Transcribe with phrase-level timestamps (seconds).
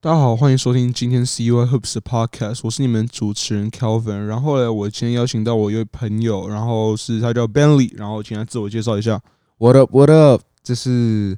[0.00, 4.26] 大家好，欢迎收听今天 CY Hoops 的 Podcast，我是你们主持人 Kelvin。
[4.26, 9.20] 然后呢，我今天邀请到我一位朋友，然后是他叫 Bentley，然后请他自我介绍一下。
[9.56, 9.90] What up?
[9.92, 10.42] What up?
[10.62, 11.36] 这是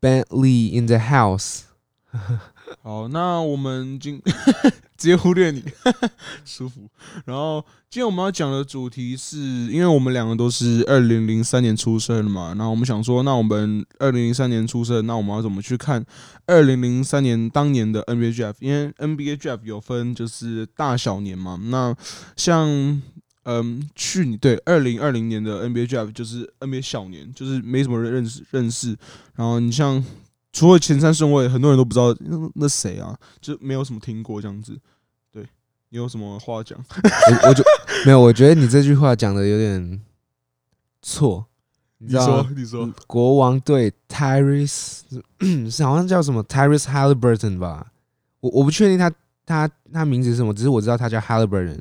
[0.00, 1.60] Bentley in the house。
[2.82, 4.20] 好，那我们今
[5.02, 5.60] 直接忽略你，
[6.46, 6.88] 舒服。
[7.24, 7.60] 然后
[7.90, 16.06] 今天我们要讲的主题是，因为我们两个都是二零零三年出生的嘛，然后我们想说，那我们二零零三年出生，那我们要怎么去看
[16.46, 18.54] 二零零三年当年的 NBA Draft？
[18.60, 21.92] 因为 NBA Draft 有分就是大小年嘛，那
[22.36, 22.68] 像
[23.42, 28.96] 嗯去年对二零二零年的 NBA Draft 就是 NBA 小年，就是没什么人认识认识。
[29.34, 30.04] 然后你像。
[30.54, 34.78] 除了前三顺位，很多人都不知道那那谁啊，就没有什么听过这样子。
[35.92, 36.78] 对，你有什么话讲？
[37.42, 37.62] 我我就
[38.06, 40.00] 没有，我觉得你这句话讲的有点
[41.02, 41.44] 错。
[41.98, 42.42] 你知道？
[42.56, 45.02] 你说，你说，国王队 Tyrese
[45.70, 47.92] 是好像叫什么 Tyrese Haliburton 吧？
[48.40, 49.12] 我我不确定他
[49.46, 51.78] 他他名字是什么，只是我知道他叫 Haliburton，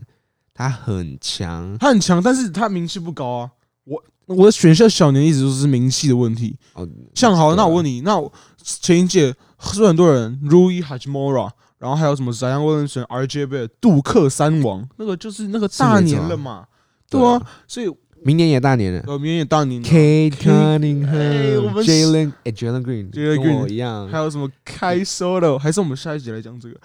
[0.54, 3.52] 他很强，他很强，但是他名气不高啊。
[3.86, 6.56] 我我的选秀小年一直都是名气的问题。
[6.73, 8.32] 哦，像好，那我问你，那我
[8.64, 11.50] 前一届是很多人，Rui Hachimura，
[11.82, 16.68] 然后还有什么 Zion Williamson、RJ Barrett、杜克三王，那个就是那个大年了嘛？
[17.10, 17.92] 对啊，所以
[18.23, 19.04] 明年也大年了。
[19.08, 19.84] 呃，明年也大年。
[19.84, 24.08] Cade Cunningham、Jalen、Jalen Green、Jalen Green 一样。
[24.10, 25.58] 还有什么 Kai Sotto？
[25.58, 26.76] 还是我们下一集来讲这个？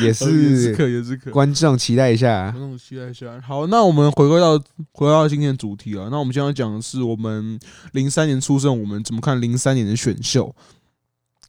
[0.00, 1.30] 也是，可，也是可。
[1.30, 3.38] 观众期待一下，观众期待一下。
[3.46, 4.58] 好，那我们回归到
[4.92, 6.08] 回归到今天的主题啊。
[6.10, 7.60] 那我们今天要讲的是我们
[7.92, 10.56] 零三年出生，我们怎么看零三年的选秀？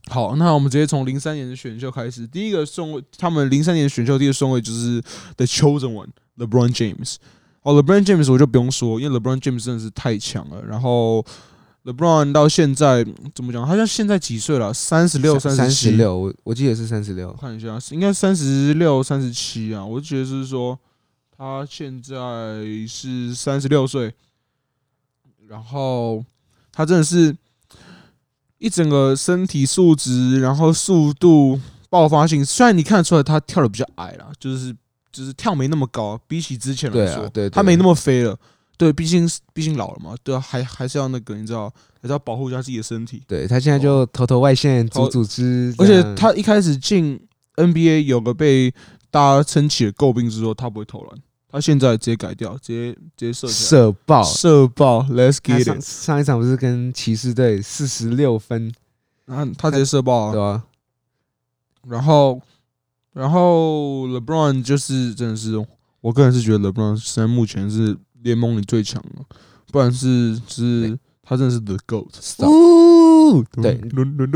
[0.09, 2.25] 好，那我们直接从零三年的选秀开始。
[2.28, 5.02] 第一个顺位，他们零三年的选秀第一个顺位就是
[5.38, 7.16] The Chosen One，LeBron James。
[7.61, 10.64] 哦，LeBron James 我就不用说，因为 LeBron James 真的是太强了。
[10.64, 11.26] 然后。
[11.86, 13.64] LeBron 到现在怎么讲？
[13.64, 14.73] 他像现在几岁了？
[14.73, 17.31] 三十六、三十六，我我记得是三十六。
[17.33, 19.86] 看一下，应该三十六、三十七啊。
[19.86, 20.80] 我觉得是说
[21.38, 22.16] 他现在
[22.88, 24.11] 是三十六岁，
[25.48, 26.26] 然后
[26.71, 27.38] 他真的是
[28.58, 32.43] 一整个身体素质，然后速度、爆发性。
[32.43, 34.76] 虽然你看得出来他跳的比较矮了，就是
[35.11, 38.38] 就是跳没那么高，比起之前来说，对啊，对，他没那么飞了。
[38.77, 41.70] 对，毕竟毕竟老了嘛，对啊，还还是要那个，你知道，
[42.02, 43.23] 还是要保护一下自己的身体。
[43.26, 47.17] 对，他现在就头头外线组组织，而且他一开始进
[47.55, 48.73] NBA 有个被
[49.10, 51.11] 大家撑起的诟病是说，他不会投篮，
[51.55, 55.82] 他现在直接改掉，直接直接射射爆射爆，Let's get it 上。
[55.82, 58.73] 上一场不是跟骑士队四十六分，
[59.26, 60.64] 然后他直接射爆啊，对啊。
[61.88, 62.42] 然后
[63.14, 65.65] 然后 LeBron 就是真的是，
[66.02, 67.98] 我个人是觉得 LeBron 现在目前是。
[68.26, 69.26] 联盟里最强了，
[69.71, 72.08] 不然是是，他真的是 The GOAT。
[72.39, 73.80] 哦，对，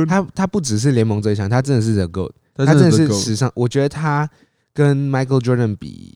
[0.06, 2.32] 他他不只是联盟最强，他真的是 The GOAT。
[2.54, 4.30] 他真的是史上，我觉得他
[4.76, 6.16] 跟 Michael Jordan 比，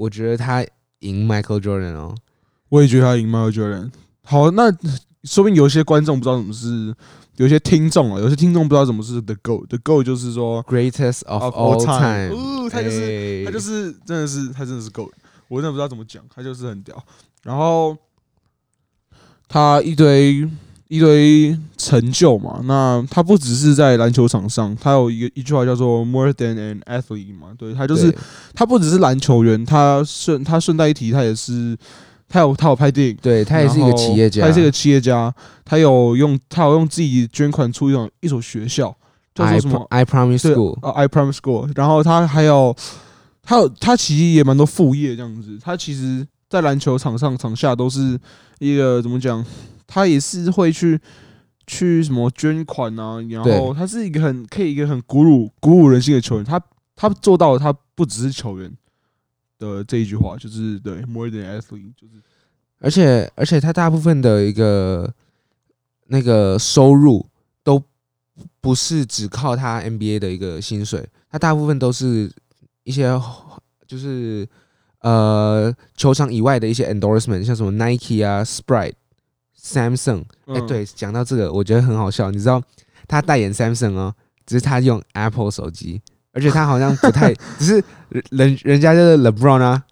[0.00, 0.64] 我觉得他
[1.00, 2.14] 赢 Michael Jordan 哦。
[2.70, 3.90] 我也觉得他赢 Michael Jordan。
[4.22, 4.70] 好，那
[5.24, 6.94] 说不定有些观众不知道怎么是，
[7.36, 9.66] 有些听众啊，有些听众不知道怎么是 The GOAT。
[9.66, 12.34] The GOAT 就是说 Greatest of all time。
[12.34, 15.10] 哦，他就是他就是真的是他真的是 GOAT。
[15.48, 16.96] 我真的不知道怎么讲，他就是很屌。
[17.42, 17.96] 然后
[19.48, 20.48] 他一堆
[20.90, 28.14] 一堆成就嘛，那他不只是在篮球场上，他有一个一句话叫做 “more than an athlete” 嘛，对，他就是
[28.52, 31.78] 他不只是篮球员，他顺他顺带一提，他也是
[32.28, 35.32] 他有他有拍电影，对他也是一个企业家，他也是一个企业家，
[35.64, 38.94] 他有用他有用自己捐款出一种一所学校
[39.34, 42.76] 叫做什么 I Promise School 啊 I Promise School，然后他还有。
[43.42, 48.16] 他有他其实也蛮多副业这样子，他其实，在篮球场上场下都是
[48.60, 49.44] 一个怎么讲？
[49.92, 51.00] 他也是会去
[51.66, 56.44] 去什么捐款啊，然后他是一个很可以一个很鼓舞鼓舞人心的球员。
[56.44, 56.62] 他
[56.94, 58.72] 他做到了，他不只是球员
[59.58, 62.14] 的这一句话，就是对 more than athlete，就是
[62.78, 65.12] 而且而且他大部分的一个
[66.06, 67.26] 那个收入
[67.64, 67.82] 都
[68.60, 72.30] 不是只靠他 NBA 的一个薪水，他大部分都是。
[72.82, 73.04] 一些
[73.86, 74.48] 就是
[75.00, 78.94] 呃球场以外的一些 endorsement，像什么 Nike 啊、Sprite、
[79.62, 80.22] Samsung。
[80.46, 82.30] 哎、欸，对，讲到这个，我觉得很好笑。
[82.30, 82.62] 你知道
[83.06, 84.14] 他代言 Samsung 哦，
[84.46, 86.00] 只是他用 Apple 手机，
[86.32, 87.84] 而且他好像不太， 只是
[88.30, 89.82] 人人家就是 LeBron 啊，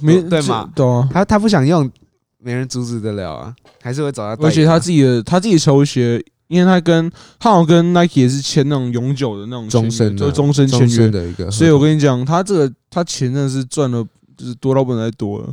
[0.00, 0.70] 没对嘛？
[0.74, 1.90] 对啊，他他不想用，
[2.38, 4.42] 没人阻止得了啊，还是会找他。
[4.44, 6.24] 而且他自己的他自己球鞋。
[6.48, 7.10] 因为他跟
[7.40, 11.50] 他好像跟 Nike 也是签那种永久的那种终身，就终身签约的一个。
[11.50, 14.06] 所以我跟你讲，他这个他钱真的是赚了，
[14.36, 15.52] 就是多到不能再多了。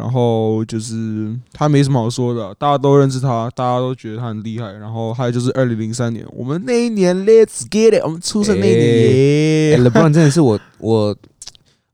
[0.00, 4.72] 然后就是他没什么好说的，大家都认识他，大家都觉得他很厉害。
[4.72, 11.14] 然后还有就是二零零三年，我们那一年 Let's get it，我们出生那一年，欸欸、LeBron 真的是我我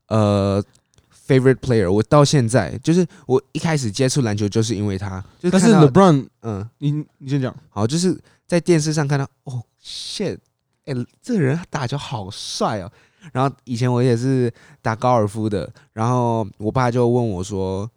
[0.07, 0.63] 呃
[1.27, 5.21] favorite player，我到现在就是我一开始接触篮球就是因为他。
[5.41, 8.17] 就是、但是 LeBron，嗯，你你先讲，好，就是
[8.47, 10.37] 在电视上看到，哦，shit，
[10.85, 12.93] 哎、欸，这个人打球好帅哦。
[13.33, 14.49] 然后以前我也是
[14.81, 17.91] 打高尔夫的，然后我爸就问我说，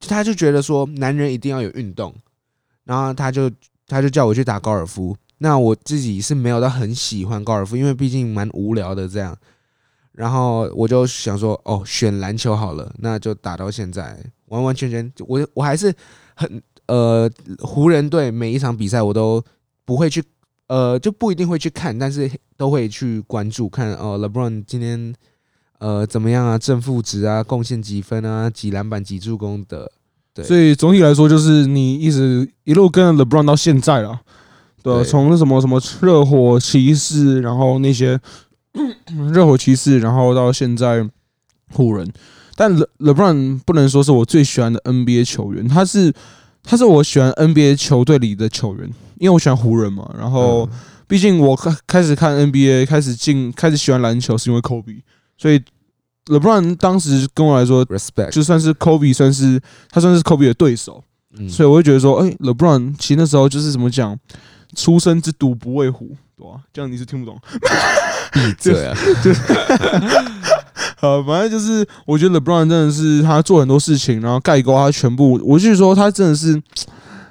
[0.00, 2.14] 他就觉得说男人一定要有运动，
[2.84, 3.50] 然后他就
[3.86, 5.16] 他就叫我去打高尔夫。
[5.38, 9.36] 那我自己是没有到很喜欢高尔夫，因为毕竟蛮无聊的这样。
[10.12, 15.94] 然后我就想说，哦，选篮球好了，那就打到现在，完完全全我我还是
[16.34, 19.44] 很呃湖人队每一场比赛我都
[19.84, 20.22] 不会去。
[20.68, 24.18] 呃，就不一定会去看，但是都会去关注看哦。
[24.18, 25.14] LeBron 今天
[25.78, 26.58] 呃怎么样啊？
[26.58, 28.48] 正负值啊，贡献几分啊？
[28.50, 29.90] 几篮板几助攻的？
[30.34, 34.20] 对，所以总体来说，就是你一直一路跟着 LeBron 到现在了。
[34.82, 38.20] 对，从那什么什么热火骑士，然后那些
[39.32, 41.08] 热火骑士，然后到现在
[41.72, 42.12] 湖人。
[42.54, 46.12] 但 Le LeBron 不能说是我最喜欢的 NBA 球员，他是
[46.62, 48.90] 他是我喜欢 NBA 球队里的球员。
[49.18, 50.68] 因为我喜欢湖人嘛，然后
[51.06, 55.00] 毕竟我开开始看 NBA，开始进，开始喜欢篮球是因为 Kobe，
[55.38, 55.62] 所以
[56.26, 59.60] LeBron 当时跟我来说，respect 就算是 Kobe，算是
[59.90, 61.02] 他算是 Kobe 的对手，
[61.48, 64.18] 所以我会觉得说，哎，LeBron 其实那时候就是怎么讲，
[64.74, 66.60] 出生之犊不畏虎，对吧？
[66.72, 67.38] 这样你是听不懂，
[68.32, 68.96] 闭嘴啊！
[69.22, 69.32] 就
[70.98, 76.60] 好，反正就是我觉得 LeBron 真的是他做很多事情，然后盖过他全部，我就是说他真的是。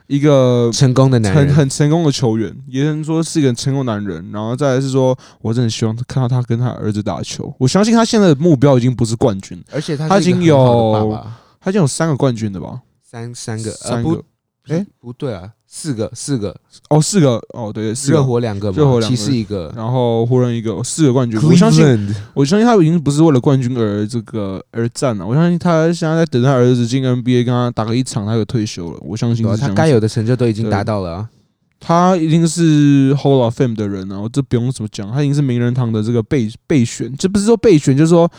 [0.07, 4.31] 一个成功的男人，很很成功的球员，也能说是一个成功男人。
[4.31, 7.53] 然后再来是说，我真的希望看到他跟他儿子打球。
[7.59, 11.17] 我相信他现在的目标已经不是冠军，而且他他已经有
[11.59, 12.81] 他已经有三个冠军了吧？
[13.03, 14.23] 三三个，三个。
[14.67, 15.51] 哎，不对啊。
[15.77, 16.55] 四个，四个
[16.89, 21.37] 哦，四个哦，对，热火两个，热火两个，骑士一个，然后湖人一个，四个冠军。
[21.43, 25.27] 我相信，我相信他已经不是为了冠军而这个而战了。
[25.27, 28.99] 我相信他现在在等他儿子进 NBA，跟他打个一场，他就退休了。
[29.01, 31.29] 我相信他该有的成就都已经达到了啊。
[31.77, 38.31] 他一定是 Hall of Fame 的人啊，我这不用怎么讲，他已经是名人堂的这个备备选，这不是说备选，就是说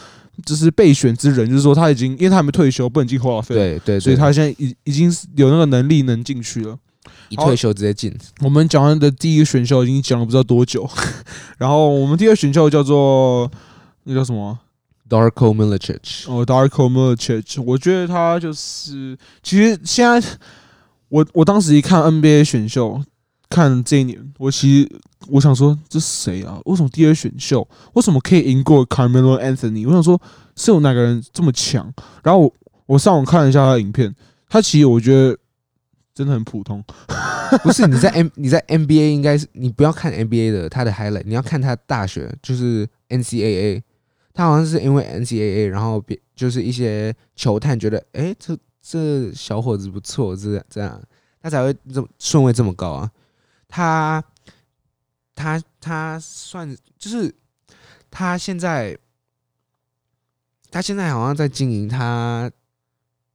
[0.46, 6.74] 就是备选之人，就是说他已经，因为他还没退休，不能进 Hall of Fame，对对，所以他现在已已经有那个能力能进去了。
[7.28, 8.14] 一退休直接进。
[8.40, 10.88] 我们讲完的第一个选秀已经讲了不知道多久，
[11.58, 13.50] 然后我们第二选秀叫做
[14.04, 14.58] 那叫什么
[15.08, 16.30] ？Darko Milicic。
[16.30, 17.62] 哦，Darko Milicic。
[17.62, 20.28] 我觉得他就是，其实现在
[21.08, 23.02] 我我当时一看 NBA 选秀，
[23.48, 26.58] 看这一年，我其实我想说这谁啊？
[26.64, 29.86] 为什么第二选秀为什么可以赢过 Carmelo Anthony？
[29.86, 30.20] 我想说
[30.56, 31.92] 是有哪个人这么强？
[32.22, 32.52] 然后我
[32.86, 34.14] 我上网看了一下他的影片，
[34.48, 35.36] 他其实我觉得。
[36.16, 36.82] 真的很普通，
[37.62, 43.82] 不是你在 M 你在 NBA 应该是你不要看 NBA 的他的 highlight，你要看他大学就是 NCAA，
[44.32, 50.98] 他好像是因为 NCAA，然后别就是一些球探觉得哎、欸、这这小伙子不错，这这样
[51.42, 53.10] 他才会这么顺位这么高啊。
[53.68, 54.24] 他
[55.34, 57.30] 他他算就是
[58.10, 58.96] 他现在
[60.70, 62.50] 他现在好像在经营他，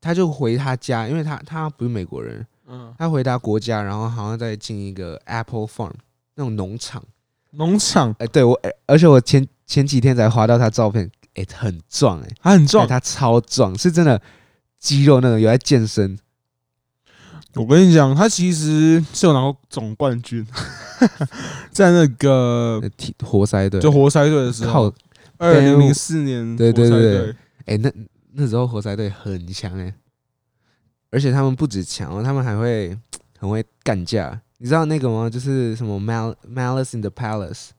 [0.02, 2.44] 他就回他家，因为他他不是美国人。
[2.72, 5.92] 嗯，他回答国家，然后好像在进一个 Apple Farm
[6.36, 7.04] 那种农场，
[7.52, 14.22] 农场，哎，对我，而且我前前几天才滑到他照片，哎，很壮，哎，他很壮，他超壮，是真的
[14.80, 16.18] 肌肉那种，有在健身。
[17.56, 20.48] 我跟你讲，他其实是有拿过总冠军，
[21.74, 22.82] 在那个
[23.26, 24.94] 活塞队，就活塞队的时候，
[25.38, 27.36] 二零零四年，对对对对，
[27.66, 27.92] 哎，那
[28.32, 29.94] 那时候活塞队很强，哎。
[31.12, 32.98] 而且他们不止强，他们还会
[33.38, 34.42] 很会干架。
[34.58, 35.30] 你知道那个吗？
[35.30, 37.70] 就是什么 Mal Malice in the Palace，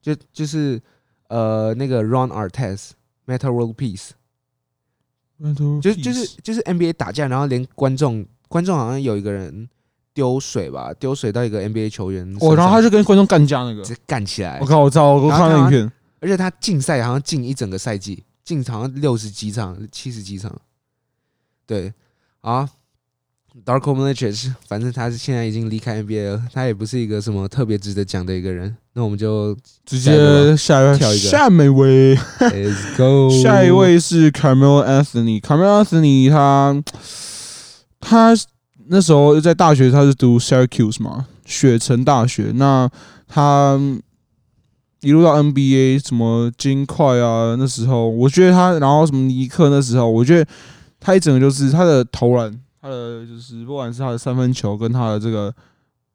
[0.00, 0.80] 就就是
[1.28, 2.90] 呃那个 Ron Artest
[3.26, 4.10] Metta World Peace，
[5.80, 9.68] 就就是就是 NBA 打架，然后连观众观众好像有一个人
[10.12, 14.58] 丢水吧，丢水到一个 NBA 球员，哦，然后他就跟观众干架那个，直接干起来。
[14.60, 15.92] 我靠，我操，我看了影片。
[16.20, 20.60] 而且他禁赛好像禁一整个赛季，禁好像六十几场、七十几场。
[21.64, 21.94] 对
[22.40, 22.68] 啊。
[23.64, 28.74] Darko Milicic，反正他是现在已经离开 NBA 了，他也不是一个什么特别值得讲的一个人。
[28.94, 33.30] 那我们就直接下一位，跳一个下一位，Let's go。
[33.42, 35.40] 下一位是 Carmelo Anthony。
[35.40, 36.82] Carmelo Anthony 他
[38.00, 38.34] 他
[38.88, 42.52] 那时候在大学，他是读 Syracuse 嘛，雪城大学。
[42.54, 42.90] 那
[43.28, 43.78] 他
[45.00, 50.50] 一路到 NBA，什么金块啊，那时候我觉得他，然后什么尼克那时候，我觉得。
[51.04, 55.54] 他一整个就是他的投篮，他的就是不管是他的三分球跟他的这个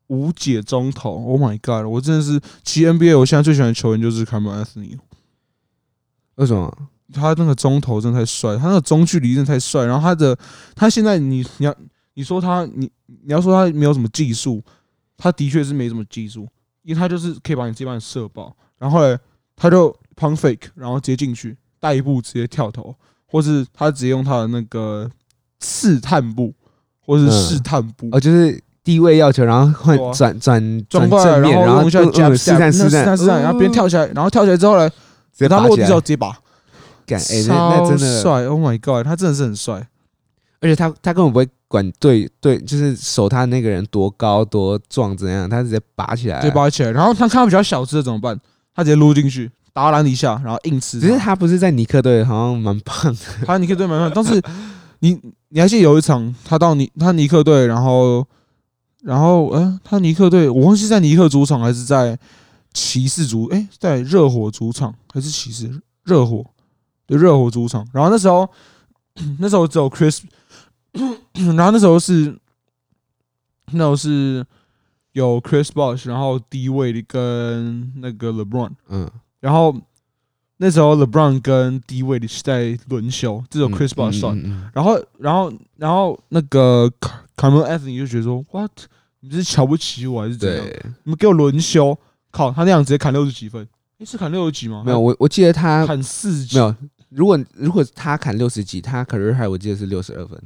[0.08, 1.86] 无解中投，Oh my God！
[1.90, 4.98] 我真的是，其实 NBA 我现在最喜欢的球员就是 Carmelo Anthony。
[6.36, 6.78] 为什么？
[7.14, 9.86] 他那个中投真的太帅，他那个中距离真的太帅。
[9.86, 10.38] 然后他的
[10.76, 11.74] 他现在你你要
[12.16, 14.62] 你说他你你要说他没有什么技术，
[15.16, 16.46] 他的确是没什么技术，
[16.84, 19.18] 因为他就是可以把你这帮射爆，然后嘞
[19.56, 22.94] 他就 pump fake，然后直接进去带一步直接跳投，
[23.26, 25.10] 或是他直接用他的那个
[25.60, 26.54] 刺探步，
[27.08, 34.88] 或是试探步，哦，就是低位要求，然后换转转转过来，然后用一下试探试探试探，然后别人跳起来，然后跳起来之后呢，
[35.40, 36.38] 等他落地之后直接拔。
[37.10, 39.76] 欸、那那真的帅！Oh my god，他真的是很帅，
[40.60, 46.92] 而且他他根本不会管对对，就是守他那个人多高多壮怎样，他直接拔起来，直接拔起来。
[46.92, 48.38] 然后他看到比较小只的怎么办？
[48.76, 51.00] 他直接撸进去，打到篮底下，然后硬吃。
[51.00, 53.20] 只是他不是在尼克队，好像蛮胖的。
[53.46, 54.42] 他尼克队蛮胖，但是
[55.00, 55.18] 你
[55.50, 58.26] 你还记得有一场他到尼他尼克队，然后
[59.02, 62.18] 然后嗯、呃，他尼克队，我忘记在尼克主场还是在
[62.74, 66.46] 骑士主哎、欸，在热火主场还是骑士热火。
[67.06, 68.46] 对，热火主场，然后那时候，
[69.40, 70.24] 那时候只有 Chris，
[71.56, 72.38] 然后那时候是，
[73.72, 74.46] 那时候是
[75.14, 79.74] 有 Chris Bosh，然后 D Wade 跟那个 LeBron，嗯，然后
[80.60, 84.36] 那时候 LeBron 跟 D Wade 是在轮休，只有 Chris Bosh 算，
[84.74, 86.92] 然后，然后，然后那个
[87.36, 88.72] Carmelo Anthony 就觉得说，What，
[89.20, 90.66] 你是瞧不起我还是怎样？
[91.04, 91.96] 你们给我轮休，
[92.32, 93.68] 靠，他那样直接砍六十几分，
[94.00, 94.82] 你是砍六十几吗？
[94.84, 96.76] 没有，我我记得他砍四十几，没有。
[97.10, 100.38] 如果如果他砍六十几，他 career high 我记得是六十二分，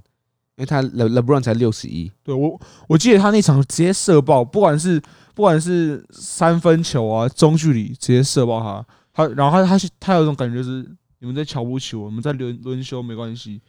[0.57, 2.11] 因为他 Le LeBron 才六十一。
[2.23, 5.01] 对我我记得他那场直接射爆，不管是
[5.33, 8.85] 不管是三分球啊，中距离直接射爆他。
[9.13, 10.89] 他然后他他他有一种感觉，就是
[11.19, 13.61] 你们在瞧不起我，我们在轮轮休没关系。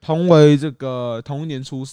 [0.00, 1.84] 同为这个同一年出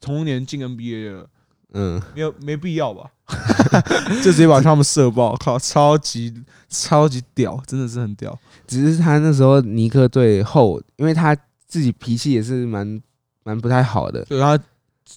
[0.00, 1.28] 同一年进 NBA 的，
[1.74, 3.10] 嗯，没有没必要吧？
[4.24, 8.36] 就直接把他们射爆，靠，超级超级屌，真的是很屌。
[8.66, 13.00] 只是他那时候尼克队后，因为他自己脾气也是蛮
[13.44, 14.24] 蛮不太好的。
[14.24, 14.58] 对他，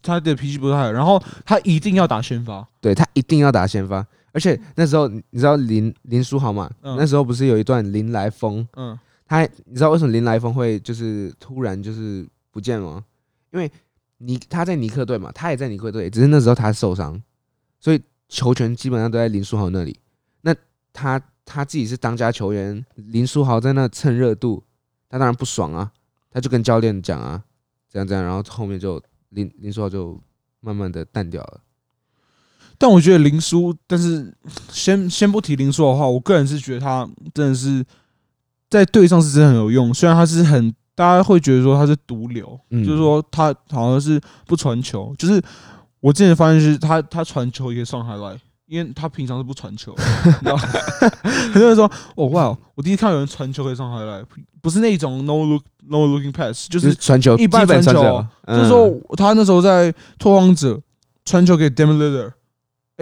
[0.02, 4.06] 他的脾气不太好，然后他一定要打先发，对他一定要打先发。
[4.34, 6.70] 而且那时候你知道林林书豪嘛？
[6.82, 8.68] 嗯、那时候不是有一段林来疯？
[8.74, 13.06] 嗯，他你知道为什么林来疯会就是突然就是不见了吗？
[13.52, 13.72] 因为
[14.18, 17.22] 尼他在尼克队嘛，他也在尼克队，只是那时候他受伤。
[17.80, 20.00] 所以球权基本上都在林书豪那里。
[20.42, 20.56] 那
[20.92, 24.64] 他他自己是当家球员，林书豪在那蹭热度，
[25.08, 25.92] 他当然不爽啊。
[26.32, 27.44] 他就跟教练讲啊，
[27.88, 29.00] 这样这样，然后后面就
[29.30, 30.20] 林林书豪就
[30.62, 31.62] 慢慢的淡掉了。
[32.78, 34.34] 但我觉得林书，但是
[34.72, 37.84] 先先不提林书的话，我个人是觉得他真的是
[38.70, 39.94] 在队上是真的很有用。
[39.94, 45.42] 虽然他是很大家会觉得说他是毒瘤，嗯、就是说他好像是不传球，就是。
[46.04, 48.38] 我之前发现是他，他传球也可以上 highlight，
[48.68, 49.96] 因为他平常是不传球。
[49.96, 54.26] 很多人说，哦哇，我第一次看到有人传球可以上 highlight，
[54.62, 58.26] 不是那种 no look no looking pass，就是传球，一般传球。
[58.46, 60.78] 就是说他那时候在拓荒者
[61.24, 61.98] 传球给 Damian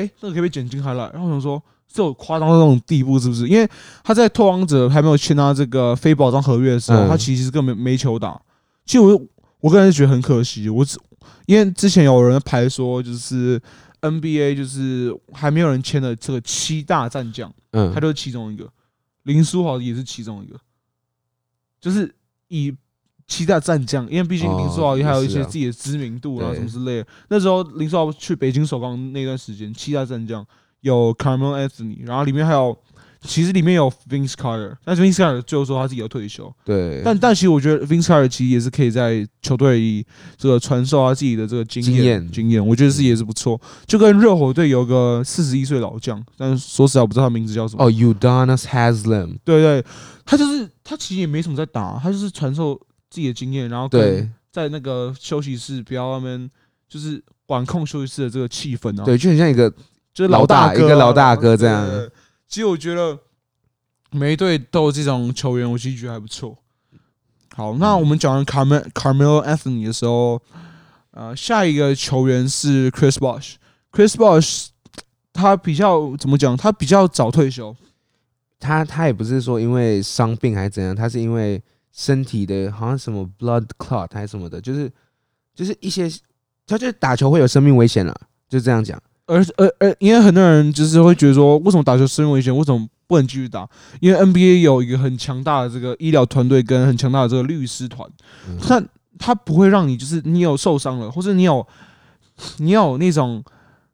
[0.01, 1.11] 哎，这个可以被剪进 highlight。
[1.13, 3.47] 然后我想说，这有夸张到那种地步是不是？
[3.47, 3.69] 因为
[4.03, 8.41] 他在拓荒者还没有签他这个非保障合约的时候，他其实根本没球打。
[8.85, 9.21] 其实我
[9.59, 10.97] 我个人是觉得很可惜，我只。
[11.45, 13.61] 因为之前有人排说，就是
[14.01, 18.67] NBA 就是还没有人签的这个七大战将，嗯，他就是其中一个，
[19.23, 20.59] 林书豪也是其中一个，
[21.79, 22.11] 就是
[22.47, 22.73] 以
[23.27, 27.07] 七大战将，因为毕竟林书豪也还有一些自己的知名度啊什么之类的。
[27.29, 30.45] 那时候林书豪去北京首钢那段时间，七大战将
[30.81, 32.77] 有 Carmelo Anthony，然后里面还有。
[33.23, 36.51] 其实里面有 Vince Carter，但是 Vince Carter 最后说他自己要退休。
[36.65, 40.03] 对，但但其实我觉得 Vince Carter 其实也是可以在球队里
[40.37, 43.61] 这个传授他自己的这个经验经验，我觉得是也是不错。
[43.85, 47.85] 就跟热火队有个四十一岁老将，但是说实在我不知道他名字叫什么。
[47.85, 49.37] 哦，Udonis Haslem。
[49.45, 49.85] 对对，
[50.25, 56.49] 他就是他其实也没什么在打，他就是传授自己的经验，然后对在那个休息室不要他们
[56.89, 59.03] 就是管控休息室的这个气氛啊。
[59.03, 59.69] 对，就很像一个
[60.13, 61.87] 就是老大一个老大哥这样。
[62.47, 63.19] 其实我觉得
[64.11, 66.57] 每一队都有这种球员，我其实觉得还不错。
[67.55, 70.41] 好，那我们讲完 Carmel Carmelo Anthony 的时候，
[71.11, 73.55] 呃，下一个球员是 Chris Bosh。
[73.91, 74.67] Chris Bosh
[75.33, 76.55] 他比较怎么讲？
[76.55, 77.75] 他比较早退休。
[78.59, 81.61] 他他也不是说因为伤病还是怎样，他是因为
[81.91, 84.91] 身体的好像什么 blood clot 还是什么的，就是
[85.53, 86.09] 就是一些，
[86.65, 88.15] 他就打球会有生命危险了，
[88.49, 89.01] 就这样讲。
[89.25, 92.55] 而而而，因为很多人就是会觉得说，为什么打球生命危险？
[92.55, 93.69] 为什么不能继续打？
[94.01, 98.09] 因为 NBA 有一个很强大的这个医疗团队跟很强大的这个律师团。
[98.61, 98.83] 他
[99.17, 101.65] 他不会让你就是你有受伤了，或者你有
[102.57, 103.41] 你有那种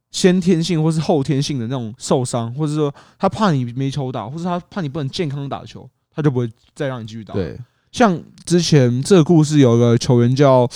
[0.10, 7.34] 先天性或是后天性的那种受伤，或者说他怕你没球打，或者他怕你不能健康打球，他就不会再让你继续打。
[7.36, 7.60] 对，
[7.98, 10.70] 像之前这个故事有一个球员叫。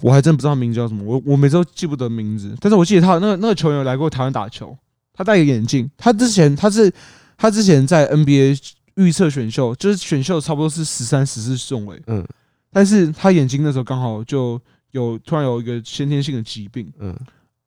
[0.00, 4.76] 我还真不知道名字叫什么，我我每次都记不得名字，但是我记得他那个那个球员有来过台湾打球，
[5.12, 6.92] 他戴个眼镜，他之前他是
[7.36, 8.58] 他之前在 NBA
[8.96, 12.26] 预测选秀，就是选秀差不多是十三十四顺位，嗯，
[12.72, 17.16] 但是他眼睛那时候刚好就有突然有一个先天性的疾病，嗯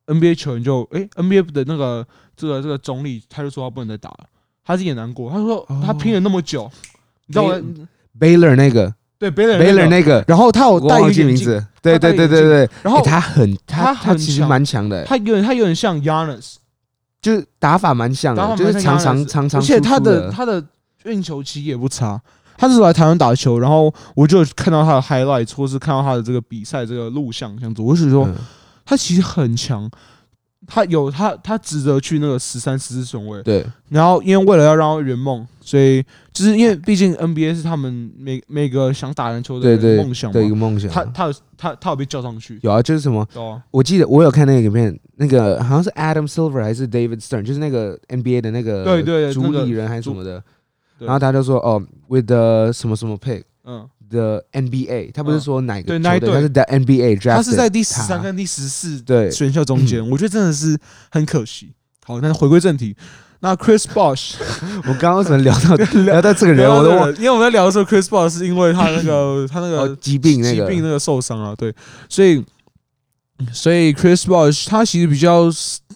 [0.06, 4.26] ，NBA 球员就哎、欸、NBA 的那个这个这个总理他就说他不能再打了，
[4.62, 6.72] 他自己也难过，他说他拼了那么久，哦、
[7.26, 7.60] 你知道我
[8.18, 8.94] Baylor 那个。
[9.18, 16.56] 对，Baylor 那个，然后他有戴一个名字，对对对对对，然后他很他他其实蛮强的，他有点他有点像 Giannis，
[17.22, 20.62] 就是打法蛮像的，就是常常常常，而且他的他的
[21.04, 22.20] 运球其实也不差，
[22.58, 28.28] 他是来台湾打球，然后我就看到他的 highlight，或是看到他的这个比赛这个录像这样子，我是说
[28.84, 29.90] 他其实很强。
[30.66, 33.42] 他有他，他值得去那个十三、十四顺位。
[33.42, 40.90] 对，然后因为为了要让他圆梦，所以就是因为毕竟 NBA 是他们每每个想打篮球的梦想嘛，对，对，对一个梦想。
[40.90, 42.58] 他他有他他有被叫上去。
[42.62, 43.20] 有啊，就是什么？
[43.34, 50.42] 啊、我记得我有看那个影片，那个好像是 Adam Silver 还是 David Stern，就是那个 NBA 的那个对对主理人还是什么的。
[50.98, 53.86] 然后他就说：“哦，with the 什么什么 pick。”嗯。
[54.10, 59.30] 的 NBA，他不是说哪个球队，他是在 NBA draft，他是在第十三跟第十四对。
[59.30, 60.78] 选秀中间，我觉得真的是
[61.10, 61.72] 很可惜。
[62.04, 62.96] 好，那回归正题，
[63.40, 64.34] 那 Chris Bosh，
[64.86, 70.64] 我刚刚怎么聊到 聊到这个人，我都忘，因为我们在聊的时候，Chris Bosh 是因为他那个 他那个疾病那个。
[70.66, 71.74] 疾病那个受伤啊，对，
[72.08, 72.44] 所以
[73.52, 75.50] 所以 Chris Bosh 他其实比较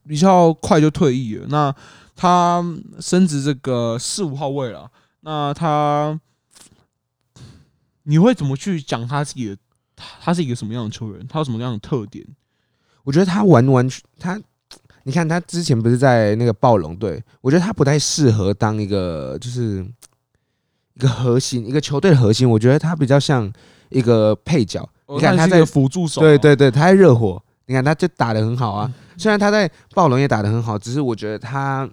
[0.07, 1.75] 比较快就退役了，那
[2.17, 2.65] 他
[2.99, 4.89] 升职这个四五号位了，
[5.21, 6.19] 那他。
[8.11, 9.57] 你会怎么去讲他自己的？
[10.21, 11.25] 他是一个什么样的球员？
[11.29, 12.27] 他有什么样的特点？
[13.05, 14.37] 我觉得他完完全他，
[15.05, 17.23] 你看他之前不是在那个暴龙队？
[17.41, 19.87] 我觉得他不太适合当一个就是
[20.95, 22.51] 一个核心，一个球队的核心。
[22.51, 23.51] 我觉得他比较像
[23.91, 24.89] 一个配角。
[25.07, 27.41] 你看他在辅助手，对对对，他在热火。
[27.67, 28.93] 你看他就打的很好啊。
[29.17, 31.89] 虽然他在暴龙也打的很好，只是我觉得他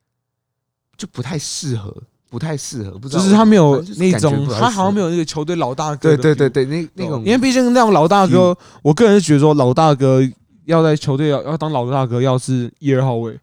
[0.98, 2.02] 就不太适合。
[2.30, 6.16] 不太适合，不知道就是他没有那种，他好像没有那个球队老大哥。
[6.16, 10.20] 对对对对，那那种，因为毕竟那种老大哥，我个人是觉得说老大哥
[10.64, 13.36] 要在球队要要当老大哥，要是一二号位，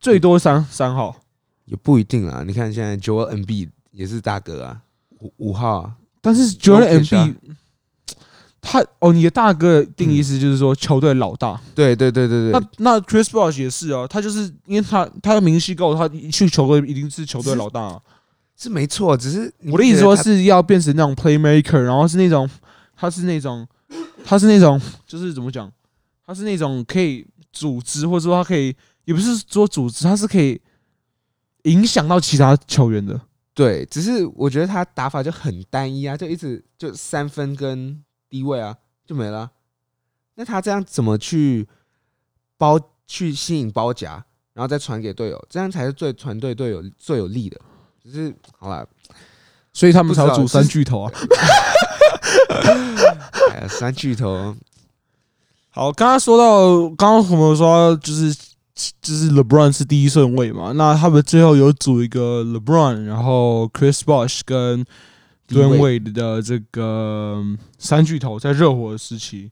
[0.00, 1.14] 最多三三号
[1.64, 2.42] 也不一定啊。
[2.44, 4.80] 你看现在 Joel Embiid 也是大哥啊，
[5.20, 5.92] 五五号啊。
[6.20, 7.36] 但是 Joel Embiid
[8.64, 11.60] 他哦，你的大哥定义是就是说球队老大。
[11.74, 12.52] 对对对对对。
[12.52, 18.00] 那那 Chris Bosh 也是啊，他就是因为他他的名气够，他一去球队一定是球队老大啊。
[18.56, 22.48] 是没错，只是我的意思说是要变成那种 playmaker，然后是那种
[22.94, 23.66] 他是那种
[24.24, 25.70] 他是那种就是怎么讲，
[26.24, 28.72] 他是那种可以组织或者说他可以
[29.04, 30.60] 也不是说组织，他是可以
[31.64, 33.20] 影响到其他球员的。
[33.52, 38.00] 对，只是我觉得他打法就很单一啊，就一直就三分跟。
[38.32, 38.74] 低位啊，
[39.06, 39.50] 就没了。
[40.36, 41.68] 那他这样怎么去
[42.56, 45.46] 包去吸引包夹，然后再传给队友？
[45.50, 47.60] 这样才是对团队队友最有利的。
[48.02, 48.88] 只是好了，
[49.74, 51.12] 所以他们才要组三巨头啊。
[53.52, 54.56] 哎呀，三巨头。
[55.68, 58.34] 好，刚刚说到，刚刚我们说就是
[59.02, 60.72] 就是 LeBron 是第一顺位嘛？
[60.72, 64.86] 那他们最后有组一个 LeBron，然后 Chris Bosh 跟。
[65.52, 67.42] Dwyane Wade 的这个
[67.78, 69.50] 三巨头在热火的时期，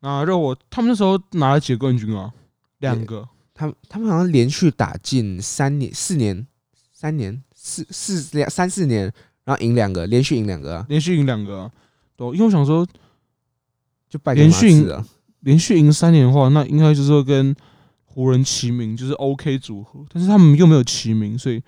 [0.00, 2.32] 那热火他们那时候拿了几个冠军啊？
[2.78, 6.46] 两个，他们他们好像连续打进三年、四年、
[6.92, 9.12] 三年、四四两三四年，
[9.44, 11.70] 然后赢两个，连续赢两个啊，连续赢两个啊。
[12.16, 12.86] 都因为我想说，
[14.08, 15.04] 就拜连续赢
[15.40, 17.54] 连续赢三年的话，那应该就是说跟
[18.04, 20.04] 湖人齐名，就是 OK 组合。
[20.12, 21.62] 但是他们又没有齐名，所以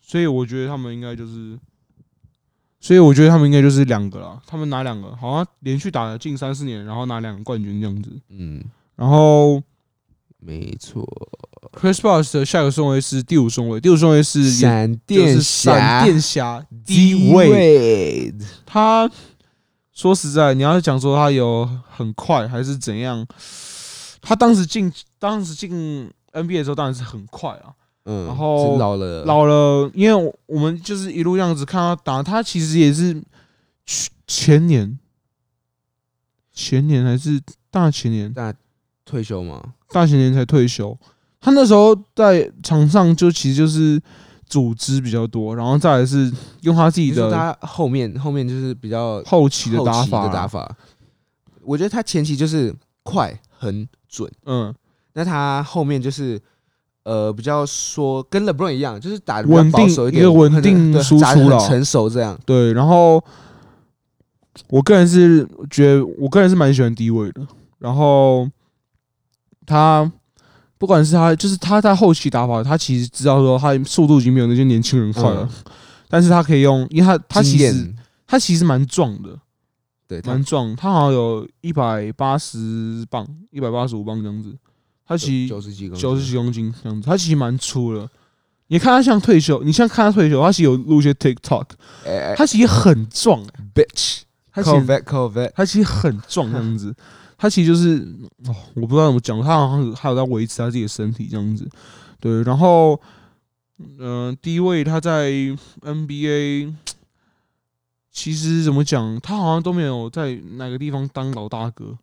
[0.00, 1.58] 所以我觉得他们应该就是。
[2.80, 8.10] 所以我觉得他们应该就是两个了，他们拿两个，好像连续打了近三四年，然后拿两个冠军这样子。
[8.28, 8.62] 嗯，
[8.94, 9.60] 然后
[10.38, 11.04] 没错
[11.72, 18.44] ，Chris Bosh 的下一个顺位是第五顺位，第五顺位是闪电闪电侠 D Wade。
[18.64, 19.10] 他
[19.92, 23.26] 说实在，你要是讲说他有很快还是怎样，
[24.22, 27.74] 他当时进当时进 NBA 的时候当然是很快啊。
[28.10, 33.22] 嗯，然后老了，老了，因为我们就是一路这样子看他打，他其实也是
[34.26, 34.98] 前年，
[36.50, 37.38] 前年还是
[37.70, 38.54] 大前年大
[39.04, 39.74] 退休嘛？
[39.92, 40.96] 大前年才退休。
[41.38, 44.00] 他那时候在场上就其实就是
[44.46, 50.74] 组织比较多，然后再来是用他自己的，他后面后面就是比较后期的打法，打法。
[51.62, 54.74] 我觉得他前期就是快、很准，嗯，
[55.12, 56.40] 那他后面就是
[57.04, 62.38] 呃比较说跟 LeBron 一样，就是打稳定一个稳定输出了，成熟这样。
[62.44, 63.22] 对，然后
[64.68, 67.46] 我个人是觉得，我个人是蛮喜欢低位的，
[67.78, 68.48] 然后
[69.66, 70.10] 他。
[70.80, 75.72] 不管是他，就是他在后期打法，他其实知道说他速度已经没有那些年轻人快了，嗯、
[76.08, 77.92] 但是他可以用，因为他他其实
[78.28, 79.36] 他其实蛮壮的，
[80.06, 84.54] 对，蛮壮，他好像有一百八十磅，一百八十五磅这样子，
[85.08, 88.06] 他其实九十几公九十几公斤这样子，他其实蛮粗的。
[88.66, 91.64] 你看他像退休，你像看他退休，他其实有录一些 TikTok，
[92.36, 93.42] 他其实很壮
[93.74, 94.20] ，bitch，
[94.52, 94.86] 他其实
[95.54, 96.94] 他其实很壮这样子。
[97.38, 97.96] 他其实就是
[98.46, 101.66] 哦，我不知道怎么讲，他好像还有在维持他自己的身体这样子，
[102.20, 102.42] 对。
[102.42, 103.00] 然后，
[103.78, 105.30] 嗯、呃，第一位他在
[105.82, 106.74] NBA，
[108.10, 111.96] 其实怎么讲，他好像都没有在哪个地方当老大哥。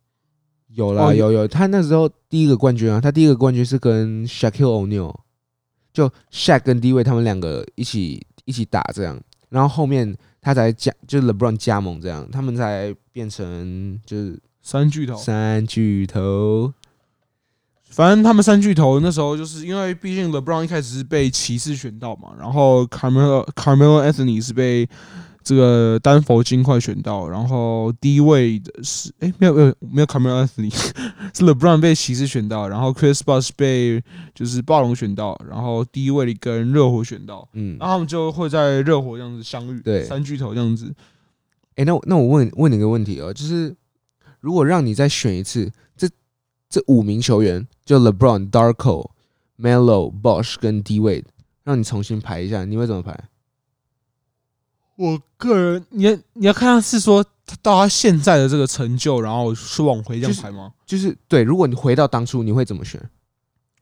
[0.75, 5.15] 有啦，有有，他那时候第一个冠军啊，他第一个冠军是跟 Shaquille O'Neal，
[5.91, 14.39] 就 Shaq 跟 D 位他们两个一起一起打这样，然后后面他才加，就是 LeBron 加盟这样，他们才变成就是。
[14.67, 16.73] 三巨头，三巨头，
[17.83, 24.89] 反正他们三巨头那时候就是因为，毕竟 LeBron 一开始是被骑士选到嘛，然后 Carmelo Carmelo Anthony 是被
[25.45, 30.69] 这个丹佛金块选到，然后 D 位的是哎、欸、没有没有没有 Carmelo Anthony
[31.34, 34.03] 是 LeBron 被骑士选到，然后 Chris Bosh 被
[34.34, 40.93] 就是暴龙选到，然后 D 位跟热火选到，嗯，然后他们就会在热火这样子相遇，对，三巨头这样子。
[41.75, 43.73] 哎、欸，那那我问问你个问题哦，就是。
[44.41, 46.08] 如果让你再选一次，这
[46.69, 49.10] 这五名球员就 LeBron、Darko、
[49.58, 51.23] Melo、Bosh 跟 D Wade，
[51.63, 53.19] 让你重新排一下，你会怎么排？
[54.95, 60.71] 我个人，你要你要看他是说他到他现在的这个成就，然后是往回这样排吗？
[60.86, 63.01] 就是、就是、对，如果你回到当初，你会怎么选？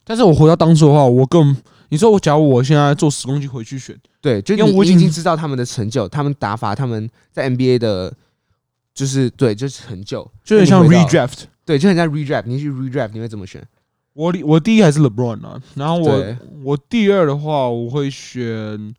[0.03, 1.55] 但是我回到当初的话，我更
[1.89, 8.13] 你说我假如我现在做时光机回去选，对，就因为我已经知道他们的成就，他们打法，他们在 NBA 的。
[8.95, 12.43] 就是对，就是成就，就很像 redraft，对，就很像 redraft。
[12.45, 13.59] 你去 redraft，你会怎么选？
[14.13, 18.93] 我我第一还是 LeBron 啊，然后我我第二的话，我会选